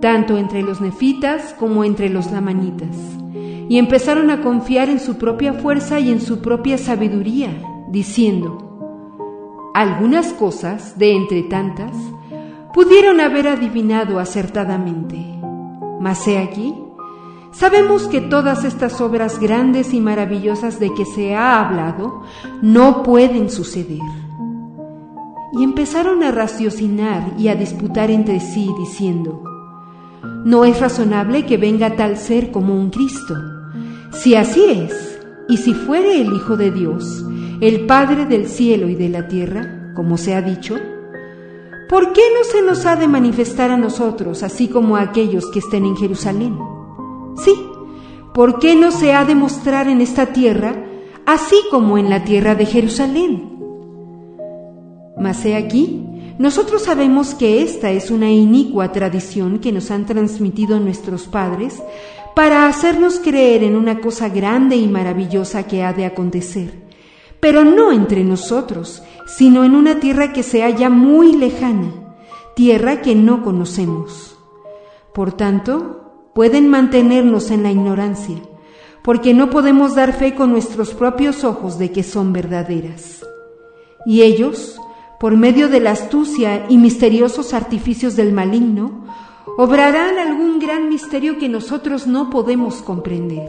tanto 0.00 0.36
entre 0.36 0.62
los 0.62 0.80
nefitas 0.80 1.54
como 1.58 1.84
entre 1.84 2.10
los 2.10 2.30
lamanitas, 2.30 2.96
y 3.68 3.78
empezaron 3.78 4.30
a 4.30 4.42
confiar 4.42 4.88
en 4.88 5.00
su 5.00 5.16
propia 5.16 5.52
fuerza 5.54 5.98
y 6.00 6.10
en 6.10 6.20
su 6.20 6.40
propia 6.40 6.76
sabiduría, 6.76 7.50
diciendo, 7.90 8.62
algunas 9.74 10.32
cosas, 10.32 10.98
de 10.98 11.12
entre 11.12 11.42
tantas, 11.44 11.92
pudieron 12.76 13.22
haber 13.22 13.48
adivinado 13.48 14.20
acertadamente. 14.20 15.16
Mas 15.98 16.28
he 16.28 16.36
aquí, 16.36 16.74
sabemos 17.50 18.06
que 18.06 18.20
todas 18.20 18.64
estas 18.64 19.00
obras 19.00 19.40
grandes 19.40 19.94
y 19.94 20.00
maravillosas 20.02 20.78
de 20.78 20.92
que 20.92 21.06
se 21.06 21.34
ha 21.34 21.58
hablado 21.66 22.20
no 22.60 23.02
pueden 23.02 23.48
suceder. 23.48 24.02
y 25.58 25.64
empezaron 25.64 26.22
a 26.22 26.32
raciocinar 26.32 27.32
y 27.38 27.48
a 27.48 27.54
disputar 27.54 28.10
entre 28.10 28.40
sí, 28.40 28.68
diciendo, 28.78 29.42
No 30.44 30.66
es 30.66 30.78
razonable 30.78 31.46
que 31.46 31.56
venga 31.56 31.96
tal 31.96 32.18
ser 32.18 32.50
como 32.50 32.74
un 32.74 32.90
Cristo. 32.90 33.36
Si 34.12 34.34
así 34.34 34.62
es, 34.68 35.18
y 35.48 35.56
si 35.56 35.72
fuere 35.72 36.20
el 36.20 36.34
Hijo 36.34 36.58
de 36.58 36.70
Dios, 36.72 37.24
el 37.62 37.86
Padre 37.86 38.26
del 38.26 38.48
cielo 38.48 38.88
y 38.90 38.96
de 38.96 39.08
la 39.08 39.28
tierra, 39.28 39.92
como 39.94 40.18
se 40.18 40.34
ha 40.34 40.42
dicho, 40.42 40.76
¿por 41.88 42.12
qué 42.12 42.22
no 42.36 42.44
se 42.44 42.62
nos 42.62 42.86
ha 42.86 42.96
de 42.96 43.08
manifestar 43.08 43.70
a 43.70 43.76
nosotros, 43.76 44.42
así 44.42 44.68
como 44.68 44.96
a 44.96 45.02
aquellos 45.02 45.50
que 45.50 45.60
estén 45.60 45.84
en 45.84 45.96
Jerusalén? 45.96 46.58
Sí, 47.36 47.54
¿por 48.34 48.58
qué 48.58 48.74
no 48.74 48.90
se 48.90 49.12
ha 49.12 49.24
de 49.24 49.34
mostrar 49.34 49.88
en 49.88 50.00
esta 50.00 50.26
tierra, 50.26 50.84
así 51.24 51.56
como 51.70 51.98
en 51.98 52.10
la 52.10 52.24
tierra 52.24 52.54
de 52.54 52.66
Jerusalén? 52.66 53.56
Mas 55.18 55.44
he 55.44 55.56
aquí, 55.56 56.04
nosotros 56.38 56.82
sabemos 56.82 57.34
que 57.34 57.62
esta 57.62 57.90
es 57.90 58.10
una 58.10 58.30
inicua 58.30 58.92
tradición 58.92 59.58
que 59.58 59.72
nos 59.72 59.90
han 59.90 60.04
transmitido 60.04 60.78
nuestros 60.80 61.26
padres 61.26 61.82
para 62.34 62.68
hacernos 62.68 63.18
creer 63.18 63.64
en 63.64 63.74
una 63.74 64.00
cosa 64.00 64.28
grande 64.28 64.76
y 64.76 64.86
maravillosa 64.86 65.66
que 65.66 65.82
ha 65.82 65.94
de 65.94 66.04
acontecer, 66.04 66.85
pero 67.46 67.62
no 67.62 67.92
entre 67.92 68.24
nosotros, 68.24 69.04
sino 69.24 69.62
en 69.62 69.76
una 69.76 70.00
tierra 70.00 70.32
que 70.32 70.42
se 70.42 70.62
halla 70.62 70.90
muy 70.90 71.32
lejana, 71.32 71.92
tierra 72.56 73.02
que 73.02 73.14
no 73.14 73.44
conocemos. 73.44 74.36
Por 75.14 75.30
tanto, 75.30 76.30
pueden 76.34 76.66
mantenernos 76.68 77.52
en 77.52 77.62
la 77.62 77.70
ignorancia, 77.70 78.34
porque 79.04 79.32
no 79.32 79.48
podemos 79.48 79.94
dar 79.94 80.12
fe 80.12 80.34
con 80.34 80.50
nuestros 80.50 80.92
propios 80.92 81.44
ojos 81.44 81.78
de 81.78 81.92
que 81.92 82.02
son 82.02 82.32
verdaderas. 82.32 83.24
Y 84.04 84.22
ellos, 84.22 84.80
por 85.20 85.36
medio 85.36 85.68
de 85.68 85.78
la 85.78 85.92
astucia 85.92 86.66
y 86.68 86.78
misteriosos 86.78 87.54
artificios 87.54 88.16
del 88.16 88.32
maligno, 88.32 89.04
obrarán 89.56 90.18
algún 90.18 90.58
gran 90.58 90.88
misterio 90.88 91.38
que 91.38 91.48
nosotros 91.48 92.08
no 92.08 92.28
podemos 92.28 92.82
comprender, 92.82 93.48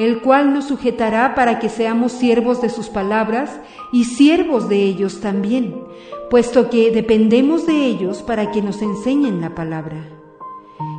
el 0.00 0.22
cual 0.22 0.54
nos 0.54 0.64
sujetará 0.64 1.34
para 1.34 1.58
que 1.58 1.68
seamos 1.68 2.12
siervos 2.12 2.62
de 2.62 2.70
sus 2.70 2.88
palabras 2.88 3.60
y 3.92 4.04
siervos 4.04 4.66
de 4.70 4.82
ellos 4.82 5.20
también, 5.20 5.74
puesto 6.30 6.70
que 6.70 6.90
dependemos 6.90 7.66
de 7.66 7.84
ellos 7.84 8.22
para 8.22 8.50
que 8.50 8.62
nos 8.62 8.80
enseñen 8.80 9.42
la 9.42 9.54
palabra. 9.54 10.08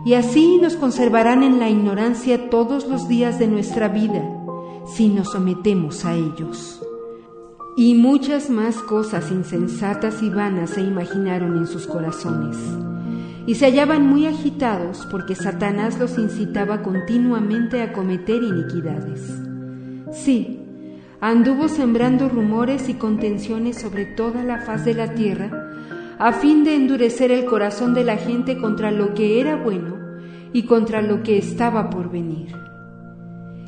Y 0.05 0.13
así 0.13 0.59
nos 0.61 0.75
conservarán 0.75 1.41
en 1.41 1.57
la 1.57 1.67
ignorancia 1.67 2.51
todos 2.51 2.87
los 2.87 3.07
días 3.07 3.39
de 3.39 3.47
nuestra 3.47 3.87
vida, 3.87 4.23
si 4.85 5.09
nos 5.09 5.31
sometemos 5.31 6.05
a 6.05 6.13
ellos. 6.13 6.79
Y 7.75 7.95
muchas 7.95 8.51
más 8.51 8.75
cosas 8.83 9.31
insensatas 9.31 10.21
y 10.21 10.29
vanas 10.29 10.69
se 10.69 10.81
imaginaron 10.81 11.57
en 11.57 11.65
sus 11.65 11.87
corazones. 11.87 12.55
Y 13.51 13.55
se 13.55 13.65
hallaban 13.65 14.07
muy 14.07 14.27
agitados 14.27 15.05
porque 15.11 15.35
Satanás 15.35 15.99
los 15.99 16.17
incitaba 16.17 16.81
continuamente 16.81 17.81
a 17.81 17.91
cometer 17.91 18.41
iniquidades. 18.41 19.29
Sí, 20.13 20.61
anduvo 21.19 21.67
sembrando 21.67 22.29
rumores 22.29 22.87
y 22.87 22.93
contenciones 22.93 23.75
sobre 23.75 24.05
toda 24.05 24.45
la 24.45 24.61
faz 24.61 24.85
de 24.85 24.93
la 24.93 25.15
tierra, 25.15 25.51
a 26.17 26.31
fin 26.31 26.63
de 26.63 26.75
endurecer 26.75 27.29
el 27.29 27.43
corazón 27.43 27.93
de 27.93 28.05
la 28.05 28.15
gente 28.15 28.57
contra 28.57 28.89
lo 28.89 29.13
que 29.13 29.41
era 29.41 29.57
bueno 29.57 29.97
y 30.53 30.63
contra 30.63 31.01
lo 31.01 31.21
que 31.21 31.37
estaba 31.37 31.89
por 31.89 32.09
venir. 32.09 32.55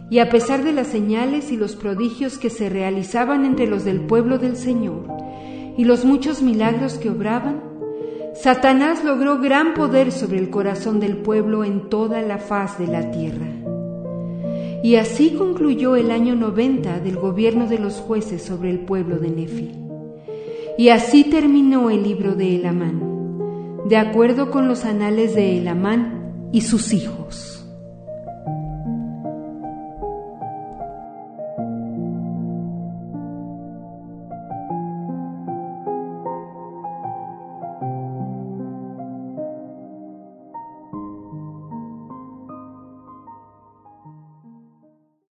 Y 0.10 0.20
a 0.20 0.30
pesar 0.30 0.64
de 0.64 0.72
las 0.72 0.88
señales 0.88 1.52
y 1.52 1.58
los 1.58 1.76
prodigios 1.76 2.38
que 2.38 2.50
se 2.50 2.70
realizaban 2.70 3.44
entre 3.44 3.68
los 3.68 3.84
del 3.84 4.00
pueblo 4.00 4.38
del 4.38 4.56
Señor 4.56 5.08
y 5.76 5.84
los 5.84 6.06
muchos 6.06 6.42
milagros 6.42 6.94
que 6.94 7.10
obraban, 7.10 7.73
Satanás 8.36 9.04
logró 9.04 9.40
gran 9.40 9.76
poder 9.76 10.12
sobre 10.12 10.40
el 10.40 10.50
corazón 10.50 11.00
del 11.00 11.18
pueblo 11.18 11.64
en 11.64 11.90
toda 11.90 12.22
la 12.24 12.40
faz 12.40 12.80
de 12.80 12.88
la 12.88 13.12
tierra. 13.12 13.46
Y 14.84 14.96
así 14.96 15.36
concluyó 15.38 15.96
el 15.96 16.10
año 16.10 16.36
90 16.36 17.00
del 17.00 17.18
gobierno 17.18 17.68
de 17.68 17.78
los 17.78 17.96
jueces 18.02 18.42
sobre 18.44 18.72
el 18.72 18.80
pueblo 18.80 19.20
de 19.20 19.30
Nefi. 19.30 19.72
Y 20.78 20.90
así 20.90 21.26
terminó 21.26 21.92
el 21.92 22.02
libro 22.02 22.34
de 22.34 22.56
Elamán, 22.56 23.80
de 23.88 23.98
acuerdo 23.98 24.50
con 24.50 24.68
los 24.68 24.84
anales 24.84 25.36
de 25.36 25.60
Elamán 25.60 26.50
y 26.52 26.62
sus 26.62 26.92
hijos. 26.92 27.53